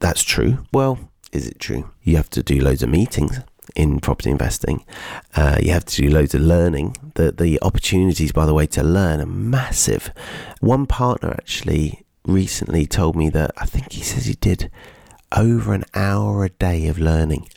that's 0.00 0.22
true. 0.22 0.66
Well, 0.72 0.98
is 1.30 1.46
it 1.46 1.60
true? 1.60 1.90
You 2.02 2.16
have 2.16 2.30
to 2.30 2.42
do 2.42 2.60
loads 2.60 2.82
of 2.82 2.88
meetings 2.88 3.38
in 3.74 4.00
property 4.00 4.30
investing. 4.30 4.84
Uh, 5.34 5.58
you 5.60 5.72
have 5.72 5.84
to 5.84 6.02
do 6.02 6.10
loads 6.10 6.34
of 6.34 6.40
learning. 6.40 6.96
The 7.14 7.32
the 7.32 7.58
opportunities, 7.62 8.32
by 8.32 8.46
the 8.46 8.54
way, 8.54 8.66
to 8.66 8.82
learn 8.82 9.20
are 9.20 9.26
massive. 9.26 10.12
One 10.60 10.86
partner 10.86 11.30
actually 11.30 12.04
recently 12.24 12.86
told 12.86 13.16
me 13.16 13.30
that 13.30 13.52
I 13.56 13.64
think 13.64 13.92
he 13.92 14.02
says 14.02 14.26
he 14.26 14.34
did 14.34 14.70
over 15.36 15.74
an 15.74 15.84
hour 15.94 16.44
a 16.44 16.50
day 16.50 16.88
of 16.88 16.98
learning. 16.98 17.48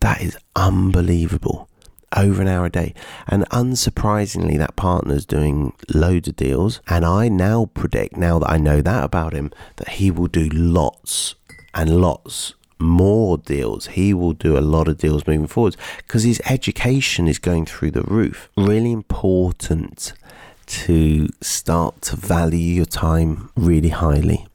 That 0.00 0.20
is 0.20 0.36
unbelievable. 0.54 1.68
Over 2.16 2.40
an 2.40 2.48
hour 2.48 2.66
a 2.66 2.70
day. 2.70 2.94
And 3.26 3.44
unsurprisingly, 3.50 4.56
that 4.56 4.76
partner's 4.76 5.26
doing 5.26 5.74
loads 5.92 6.28
of 6.28 6.36
deals. 6.36 6.80
And 6.88 7.04
I 7.04 7.28
now 7.28 7.66
predict, 7.66 8.16
now 8.16 8.38
that 8.38 8.50
I 8.50 8.56
know 8.56 8.80
that 8.80 9.04
about 9.04 9.34
him, 9.34 9.52
that 9.76 9.90
he 9.90 10.10
will 10.10 10.28
do 10.28 10.48
lots 10.48 11.34
and 11.74 12.00
lots 12.00 12.54
more 12.78 13.38
deals. 13.38 13.86
He 13.88 14.14
will 14.14 14.32
do 14.32 14.56
a 14.56 14.60
lot 14.60 14.88
of 14.88 14.98
deals 14.98 15.26
moving 15.26 15.46
forwards 15.46 15.76
because 15.98 16.22
his 16.22 16.40
education 16.46 17.28
is 17.28 17.38
going 17.38 17.66
through 17.66 17.92
the 17.92 18.02
roof. 18.02 18.48
Really 18.56 18.92
important 18.92 20.12
to 20.66 21.28
start 21.40 22.02
to 22.02 22.16
value 22.16 22.58
your 22.58 22.86
time 22.86 23.50
really 23.56 23.88
highly. 23.88 24.46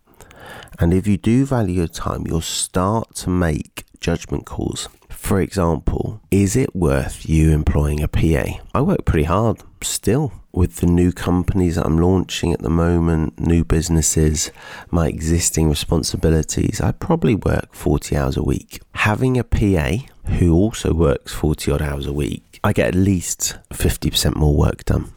And 0.79 0.93
if 0.93 1.07
you 1.07 1.17
do 1.17 1.45
value 1.45 1.75
your 1.75 1.87
time, 1.87 2.25
you'll 2.27 2.41
start 2.41 3.15
to 3.15 3.29
make 3.29 3.85
judgment 3.99 4.45
calls. 4.45 4.89
For 5.09 5.39
example, 5.39 6.21
is 6.31 6.55
it 6.55 6.75
worth 6.75 7.27
you 7.29 7.51
employing 7.51 8.01
a 8.01 8.07
PA? 8.07 8.59
I 8.73 8.81
work 8.81 9.05
pretty 9.05 9.23
hard 9.23 9.61
still 9.81 10.33
with 10.53 10.77
the 10.77 10.85
new 10.85 11.11
companies 11.11 11.75
that 11.75 11.85
I'm 11.85 11.97
launching 11.97 12.53
at 12.53 12.61
the 12.61 12.69
moment, 12.69 13.39
new 13.39 13.63
businesses, 13.63 14.51
my 14.91 15.07
existing 15.07 15.67
responsibilities, 15.67 16.79
I 16.79 16.91
probably 16.91 17.35
work 17.35 17.73
40 17.73 18.15
hours 18.15 18.37
a 18.37 18.43
week. 18.43 18.79
Having 18.93 19.39
a 19.39 19.43
PA 19.43 19.97
who 20.37 20.53
also 20.53 20.93
works 20.93 21.33
40 21.33 21.71
odd 21.71 21.81
hours 21.81 22.05
a 22.05 22.13
week, 22.13 22.59
I 22.63 22.71
get 22.71 22.89
at 22.89 22.95
least 22.95 23.57
50% 23.71 24.35
more 24.35 24.55
work 24.55 24.85
done. 24.85 25.13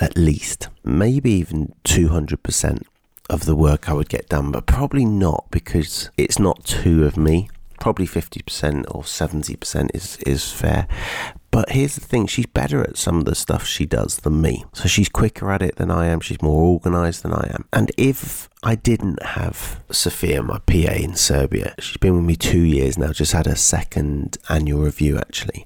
At 0.00 0.16
least. 0.16 0.68
Maybe 0.84 1.32
even 1.32 1.74
200% 1.84 2.82
of 3.28 3.44
the 3.44 3.56
work 3.56 3.88
I 3.88 3.92
would 3.92 4.08
get 4.08 4.28
done, 4.28 4.50
but 4.50 4.66
probably 4.66 5.04
not 5.04 5.46
because 5.50 6.10
it's 6.16 6.38
not 6.38 6.64
two 6.64 7.04
of 7.04 7.16
me. 7.16 7.50
Probably 7.80 8.06
50% 8.06 8.86
or 8.92 9.02
70% 9.02 9.90
is, 9.94 10.16
is 10.26 10.50
fair. 10.50 10.88
But 11.50 11.70
here's 11.70 11.94
the 11.94 12.00
thing 12.00 12.26
she's 12.26 12.46
better 12.46 12.82
at 12.82 12.98
some 12.98 13.18
of 13.18 13.24
the 13.24 13.34
stuff 13.34 13.64
she 13.64 13.86
does 13.86 14.18
than 14.18 14.40
me. 14.42 14.64
So 14.72 14.88
she's 14.88 15.08
quicker 15.08 15.50
at 15.50 15.62
it 15.62 15.76
than 15.76 15.90
I 15.90 16.06
am. 16.06 16.20
She's 16.20 16.42
more 16.42 16.62
organized 16.62 17.22
than 17.22 17.32
I 17.32 17.50
am. 17.54 17.64
And 17.72 17.90
if 17.96 18.48
I 18.62 18.74
didn't 18.74 19.22
have 19.22 19.80
Sophia, 19.90 20.42
my 20.42 20.58
PA 20.58 20.92
in 20.92 21.14
Serbia, 21.14 21.74
she's 21.78 21.96
been 21.96 22.16
with 22.16 22.24
me 22.24 22.36
two 22.36 22.60
years 22.60 22.98
now, 22.98 23.12
just 23.12 23.32
had 23.32 23.46
her 23.46 23.54
second 23.54 24.36
annual 24.48 24.82
review 24.82 25.16
actually. 25.16 25.64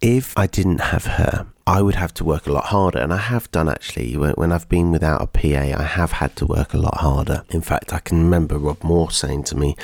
If 0.00 0.38
I 0.38 0.46
didn't 0.46 0.78
have 0.78 1.06
her, 1.06 1.46
I 1.66 1.82
would 1.82 1.96
have 1.96 2.14
to 2.14 2.24
work 2.24 2.46
a 2.46 2.52
lot 2.52 2.66
harder. 2.66 3.00
And 3.00 3.12
I 3.12 3.16
have 3.16 3.50
done 3.50 3.68
actually. 3.68 4.16
When, 4.16 4.52
I've 4.52 4.68
been 4.68 4.92
without 4.92 5.20
a 5.20 5.26
PA, 5.26 5.78
I 5.78 5.82
have 5.82 6.12
had 6.12 6.36
to 6.36 6.46
work 6.46 6.72
a 6.72 6.78
lot 6.78 6.98
harder. 6.98 7.44
In 7.50 7.60
fact, 7.60 7.92
I 7.92 7.98
can 7.98 8.18
remember 8.22 8.58
Rob 8.58 8.84
Moore 8.84 9.10
saying 9.10 9.44
to 9.44 9.56
me 9.56 9.76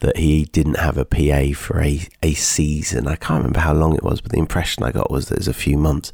that 0.00 0.18
he 0.18 0.44
didn't 0.44 0.76
have 0.76 0.98
a 0.98 1.06
PA 1.06 1.58
for 1.58 1.80
a, 1.80 2.06
a 2.22 2.34
season. 2.34 3.08
I 3.08 3.16
can't 3.16 3.38
remember 3.38 3.60
how 3.60 3.72
long 3.72 3.94
it 3.94 4.02
was, 4.02 4.20
but 4.20 4.32
the 4.32 4.38
impression 4.38 4.84
I 4.84 4.92
got 4.92 5.10
was 5.10 5.26
that 5.26 5.36
it 5.36 5.40
was 5.40 5.48
a 5.48 5.54
few 5.54 5.78
months. 5.78 6.12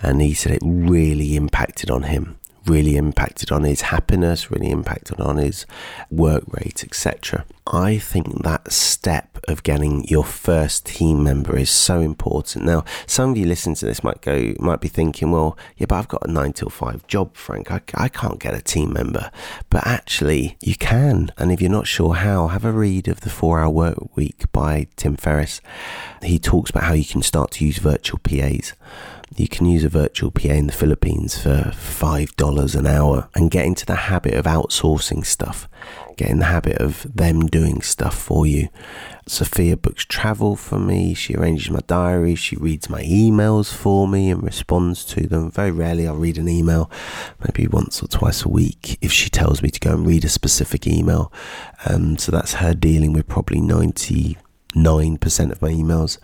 And 0.00 0.22
he 0.22 0.34
said 0.34 0.52
it 0.52 0.62
really 0.64 1.36
impacted 1.36 1.90
on 1.90 2.04
him 2.04 2.38
really 2.66 2.96
impacted 2.96 3.50
on 3.50 3.64
his 3.64 3.82
happiness, 3.82 4.50
really 4.50 4.70
impacted 4.70 5.20
on 5.20 5.36
his 5.36 5.66
work 6.10 6.44
rate, 6.48 6.84
etc. 6.84 7.44
I 7.66 7.98
think 7.98 8.42
that 8.42 8.72
step 8.72 9.38
of 9.48 9.62
getting 9.62 10.04
your 10.04 10.24
first 10.24 10.86
team 10.86 11.22
member 11.22 11.56
is 11.56 11.70
so 11.70 12.00
important. 12.00 12.64
Now, 12.64 12.84
some 13.06 13.30
of 13.30 13.36
you 13.36 13.46
listening 13.46 13.76
to 13.76 13.86
this 13.86 14.04
might 14.04 14.20
go, 14.20 14.54
might 14.58 14.80
be 14.80 14.88
thinking, 14.88 15.30
well, 15.30 15.56
yeah, 15.76 15.86
but 15.86 15.96
I've 15.96 16.08
got 16.08 16.28
a 16.28 16.30
nine 16.30 16.52
till 16.52 16.70
five 16.70 17.06
job, 17.06 17.36
Frank. 17.36 17.70
I, 17.70 17.80
I 17.94 18.08
can't 18.08 18.38
get 18.38 18.54
a 18.54 18.60
team 18.60 18.92
member. 18.92 19.30
But 19.70 19.86
actually, 19.86 20.56
you 20.60 20.74
can. 20.76 21.32
And 21.38 21.52
if 21.52 21.60
you're 21.60 21.70
not 21.70 21.86
sure 21.86 22.14
how, 22.14 22.48
have 22.48 22.64
a 22.64 22.72
read 22.72 23.08
of 23.08 23.20
the 23.20 23.30
four 23.30 23.60
hour 23.60 23.70
work 23.70 24.16
week 24.16 24.50
by 24.52 24.88
Tim 24.96 25.16
Ferriss. 25.16 25.60
He 26.22 26.38
talks 26.38 26.70
about 26.70 26.84
how 26.84 26.94
you 26.94 27.04
can 27.04 27.22
start 27.22 27.52
to 27.52 27.64
use 27.64 27.78
virtual 27.78 28.18
PAs. 28.18 28.74
You 29.36 29.48
can 29.48 29.66
use 29.66 29.84
a 29.84 29.88
virtual 29.88 30.30
PA 30.30 30.48
in 30.50 30.66
the 30.66 30.72
Philippines 30.72 31.40
for 31.42 31.72
$5 31.74 32.74
an 32.74 32.86
hour 32.86 33.28
and 33.34 33.50
get 33.50 33.64
into 33.64 33.86
the 33.86 33.94
habit 33.94 34.34
of 34.34 34.44
outsourcing 34.44 35.24
stuff, 35.24 35.68
get 36.16 36.28
in 36.28 36.38
the 36.38 36.46
habit 36.46 36.78
of 36.78 37.06
them 37.14 37.46
doing 37.46 37.80
stuff 37.80 38.16
for 38.16 38.46
you. 38.46 38.68
Sophia 39.26 39.76
books 39.76 40.04
travel 40.04 40.54
for 40.54 40.78
me, 40.78 41.14
she 41.14 41.34
arranges 41.34 41.70
my 41.70 41.80
diary, 41.86 42.34
she 42.34 42.56
reads 42.56 42.90
my 42.90 43.02
emails 43.04 43.72
for 43.72 44.06
me 44.06 44.30
and 44.30 44.42
responds 44.42 45.04
to 45.06 45.26
them. 45.26 45.50
Very 45.50 45.70
rarely 45.70 46.06
I'll 46.06 46.16
read 46.16 46.38
an 46.38 46.48
email, 46.48 46.90
maybe 47.40 47.66
once 47.66 48.02
or 48.02 48.08
twice 48.08 48.44
a 48.44 48.48
week 48.48 48.98
if 49.00 49.12
she 49.12 49.30
tells 49.30 49.62
me 49.62 49.70
to 49.70 49.80
go 49.80 49.92
and 49.94 50.06
read 50.06 50.24
a 50.24 50.28
specific 50.28 50.86
email. 50.86 51.32
Um, 51.86 52.18
so 52.18 52.32
that's 52.32 52.54
her 52.54 52.74
dealing 52.74 53.12
with 53.12 53.28
probably 53.28 53.60
90 53.60 54.36
9% 54.72 55.52
of 55.52 55.62
my 55.62 55.70
emails. 55.70 56.18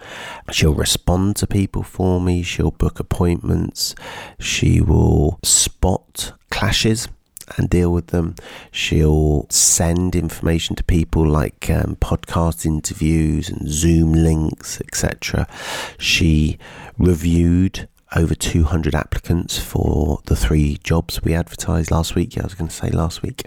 She'll 0.50 0.74
respond 0.74 1.36
to 1.36 1.46
people 1.46 1.82
for 1.82 2.20
me, 2.20 2.42
she'll 2.42 2.70
book 2.70 3.00
appointments, 3.00 3.94
she 4.38 4.80
will 4.80 5.38
spot 5.42 6.32
clashes 6.50 7.08
and 7.56 7.70
deal 7.70 7.92
with 7.92 8.08
them. 8.08 8.34
She'll 8.70 9.46
send 9.48 10.14
information 10.14 10.76
to 10.76 10.84
people 10.84 11.26
like 11.26 11.70
um, 11.70 11.96
podcast 11.96 12.66
interviews 12.66 13.48
and 13.48 13.68
Zoom 13.68 14.12
links, 14.12 14.80
etc. 14.80 15.46
She 15.98 16.58
reviewed 16.98 17.88
over 18.16 18.34
200 18.34 18.94
applicants 18.94 19.58
for 19.58 20.20
the 20.26 20.36
three 20.36 20.78
jobs 20.82 21.22
we 21.22 21.34
advertised 21.34 21.90
last 21.90 22.14
week. 22.14 22.36
Yeah, 22.36 22.42
I 22.42 22.46
was 22.46 22.54
going 22.54 22.68
to 22.68 22.74
say 22.74 22.90
last 22.90 23.22
week. 23.22 23.42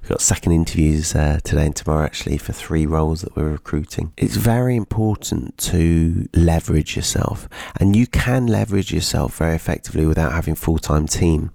We've 0.00 0.08
got 0.08 0.20
second 0.20 0.52
interviews 0.52 1.14
uh, 1.14 1.40
today 1.44 1.66
and 1.66 1.76
tomorrow 1.76 2.04
actually 2.04 2.38
for 2.38 2.52
three 2.52 2.86
roles 2.86 3.20
that 3.22 3.36
we're 3.36 3.50
recruiting. 3.50 4.12
It's 4.16 4.36
very 4.36 4.74
important 4.76 5.58
to 5.58 6.28
leverage 6.34 6.96
yourself, 6.96 7.48
and 7.78 7.94
you 7.94 8.06
can 8.06 8.46
leverage 8.46 8.92
yourself 8.92 9.36
very 9.36 9.54
effectively 9.54 10.06
without 10.06 10.32
having 10.32 10.54
full 10.54 10.78
time 10.78 11.06
team. 11.06 11.50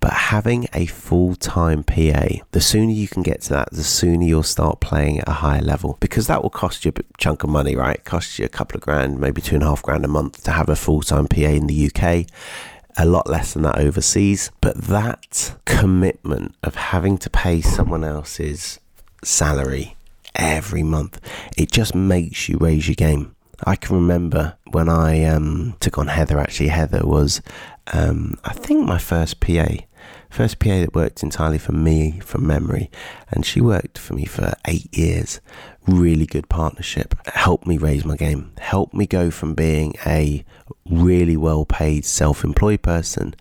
But 0.00 0.12
having 0.12 0.68
a 0.74 0.86
full 0.86 1.34
time 1.34 1.82
PA, 1.82 2.26
the 2.50 2.60
sooner 2.60 2.92
you 2.92 3.08
can 3.08 3.22
get 3.22 3.40
to 3.42 3.48
that, 3.50 3.70
the 3.72 3.84
sooner 3.84 4.24
you'll 4.24 4.42
start 4.42 4.80
playing 4.80 5.20
at 5.20 5.28
a 5.28 5.32
higher 5.32 5.62
level 5.62 5.96
because 6.00 6.26
that 6.26 6.42
will 6.42 6.50
cost 6.50 6.84
you 6.84 6.92
a 6.94 7.02
chunk 7.18 7.42
of 7.42 7.50
money, 7.50 7.74
right? 7.74 7.96
It 7.96 8.04
costs 8.04 8.38
you 8.38 8.44
a 8.44 8.50
couple 8.50 8.76
of 8.76 8.82
grand, 8.82 9.18
maybe 9.18 9.40
two 9.40 9.54
and 9.54 9.64
a 9.64 9.66
half 9.66 9.82
grand 9.82 10.04
a 10.04 10.08
month 10.08 10.44
to 10.44 10.50
have 10.50 10.68
a 10.68 10.76
full 10.76 11.00
time 11.00 11.26
PA 11.26 11.40
in 11.40 11.66
the 11.66 11.86
UK 11.86 12.01
a 12.02 13.06
lot 13.06 13.28
less 13.28 13.54
than 13.54 13.62
that 13.62 13.78
overseas. 13.78 14.50
But 14.60 14.76
that 14.76 15.54
commitment 15.64 16.54
of 16.62 16.74
having 16.74 17.18
to 17.18 17.30
pay 17.30 17.60
someone 17.60 18.04
else's 18.04 18.78
salary 19.24 19.96
every 20.34 20.82
month, 20.82 21.20
it 21.56 21.70
just 21.70 21.94
makes 21.94 22.48
you 22.48 22.58
raise 22.58 22.88
your 22.88 22.94
game. 22.94 23.34
I 23.64 23.76
can 23.76 23.96
remember 23.96 24.56
when 24.72 24.88
I 24.88 25.24
um, 25.24 25.76
took 25.78 25.98
on 25.98 26.08
Heather, 26.08 26.38
actually, 26.38 26.68
Heather 26.68 27.06
was, 27.06 27.40
um, 27.92 28.38
I 28.44 28.52
think, 28.52 28.86
my 28.86 28.98
first 28.98 29.38
PA. 29.40 29.68
First 30.30 30.58
PA 30.58 30.80
that 30.80 30.94
worked 30.94 31.22
entirely 31.22 31.58
for 31.58 31.72
me 31.72 32.18
from 32.20 32.46
memory, 32.46 32.90
and 33.30 33.44
she 33.44 33.60
worked 33.60 33.98
for 33.98 34.14
me 34.14 34.24
for 34.24 34.54
eight 34.66 34.88
years 34.96 35.40
really 35.86 36.26
good 36.26 36.48
partnership. 36.48 37.14
Helped 37.26 37.66
me 37.66 37.78
raise 37.78 38.04
my 38.04 38.16
game, 38.16 38.52
helped 38.58 38.94
me 38.94 39.06
go 39.06 39.30
from 39.30 39.54
being 39.54 39.94
a 40.06 40.44
really 40.88 41.36
well 41.36 41.64
paid 41.64 42.04
self 42.04 42.44
employed 42.44 42.82
person 42.82 43.34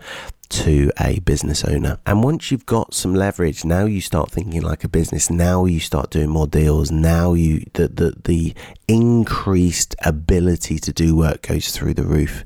to 0.49 0.91
a 0.99 1.19
business 1.19 1.63
owner. 1.63 1.97
And 2.05 2.23
once 2.23 2.51
you've 2.51 2.65
got 2.65 2.93
some 2.93 3.15
leverage, 3.15 3.63
now 3.63 3.85
you 3.85 4.01
start 4.01 4.31
thinking 4.31 4.61
like 4.61 4.83
a 4.83 4.89
business. 4.89 5.29
Now 5.29 5.63
you 5.65 5.79
start 5.79 6.11
doing 6.11 6.29
more 6.29 6.47
deals. 6.47 6.91
Now 6.91 7.33
you 7.33 7.65
the 7.73 7.87
the, 7.87 8.15
the 8.23 8.53
increased 8.87 9.95
ability 10.03 10.77
to 10.79 10.91
do 10.91 11.15
work 11.15 11.43
goes 11.43 11.71
through 11.71 11.93
the 11.93 12.03
roof 12.03 12.43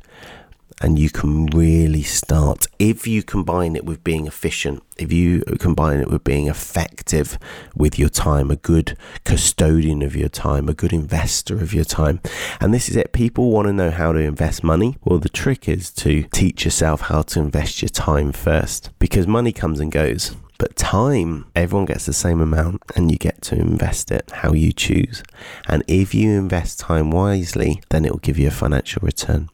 and 0.81 0.99
you 0.99 1.09
can 1.09 1.45
really 1.47 2.03
start 2.03 2.67
if 2.79 3.07
you 3.07 3.23
combine 3.23 3.75
it 3.75 3.85
with 3.85 4.03
being 4.03 4.27
efficient 4.27 4.83
if 4.97 5.11
you 5.11 5.41
combine 5.59 5.99
it 5.99 6.09
with 6.09 6.23
being 6.23 6.47
effective 6.47 7.37
with 7.75 7.97
your 7.97 8.09
time 8.09 8.51
a 8.51 8.55
good 8.55 8.97
custodian 9.23 10.01
of 10.01 10.15
your 10.15 10.29
time 10.29 10.67
a 10.67 10.73
good 10.73 10.93
investor 10.93 11.55
of 11.55 11.73
your 11.73 11.85
time 11.85 12.19
and 12.59 12.73
this 12.73 12.89
is 12.89 12.95
it 12.95 13.13
people 13.13 13.51
want 13.51 13.67
to 13.67 13.73
know 13.73 13.91
how 13.91 14.11
to 14.11 14.19
invest 14.19 14.63
money 14.63 14.97
well 15.03 15.19
the 15.19 15.29
trick 15.29 15.69
is 15.69 15.91
to 15.91 16.23
teach 16.31 16.65
yourself 16.65 17.01
how 17.01 17.21
to 17.21 17.39
invest 17.39 17.81
your 17.81 17.89
time 17.89 18.31
first 18.31 18.89
because 18.99 19.27
money 19.27 19.51
comes 19.51 19.79
and 19.79 19.91
goes 19.91 20.35
but 20.57 20.77
time, 20.77 21.47
everyone 21.53 21.85
gets 21.85 22.05
the 22.05 22.13
same 22.13 22.39
amount 22.39 22.81
and 22.95 23.11
you 23.11 23.17
get 23.17 23.41
to 23.43 23.55
invest 23.55 24.09
it 24.09 24.31
how 24.31 24.53
you 24.53 24.71
choose. 24.71 25.21
And 25.67 25.83
if 25.85 26.13
you 26.13 26.31
invest 26.31 26.79
time 26.79 27.11
wisely, 27.11 27.81
then 27.89 28.05
it 28.05 28.11
will 28.11 28.19
give 28.19 28.39
you 28.39 28.47
a 28.47 28.51
financial 28.51 29.01
return. 29.03 29.49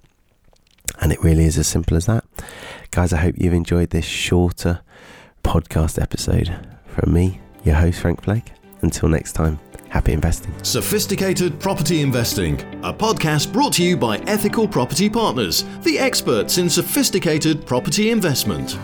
And 1.02 1.12
it 1.12 1.22
really 1.24 1.46
is 1.46 1.58
as 1.58 1.68
simple 1.68 1.98
as 1.98 2.06
that. 2.06 2.24
Guys, 2.92 3.12
I 3.12 3.18
hope 3.18 3.36
you've 3.38 3.54
enjoyed 3.54 3.90
this 3.90 4.06
shorter 4.06 4.82
podcast 5.44 6.02
episode 6.02 6.56
from 6.86 7.14
me, 7.14 7.42
your 7.64 7.76
host, 7.76 8.00
Frank 8.00 8.24
Flegg. 8.24 8.44
Until 8.82 9.10
next 9.10 9.34
time, 9.34 9.60
happy 9.90 10.14
investing. 10.14 10.54
Sophisticated 10.64 11.60
Property 11.60 12.02
Investing, 12.02 12.60
a 12.84 12.94
podcast 12.94 13.52
brought 13.52 13.74
to 13.74 13.84
you 13.84 13.98
by 13.98 14.18
Ethical 14.20 14.68
Property 14.68 15.10
Partners, 15.10 15.66
the 15.82 16.00
experts 16.00 16.58
in 16.58 16.70
sophisticated 16.70 17.66
property 17.66 18.12
investment. 18.12 18.78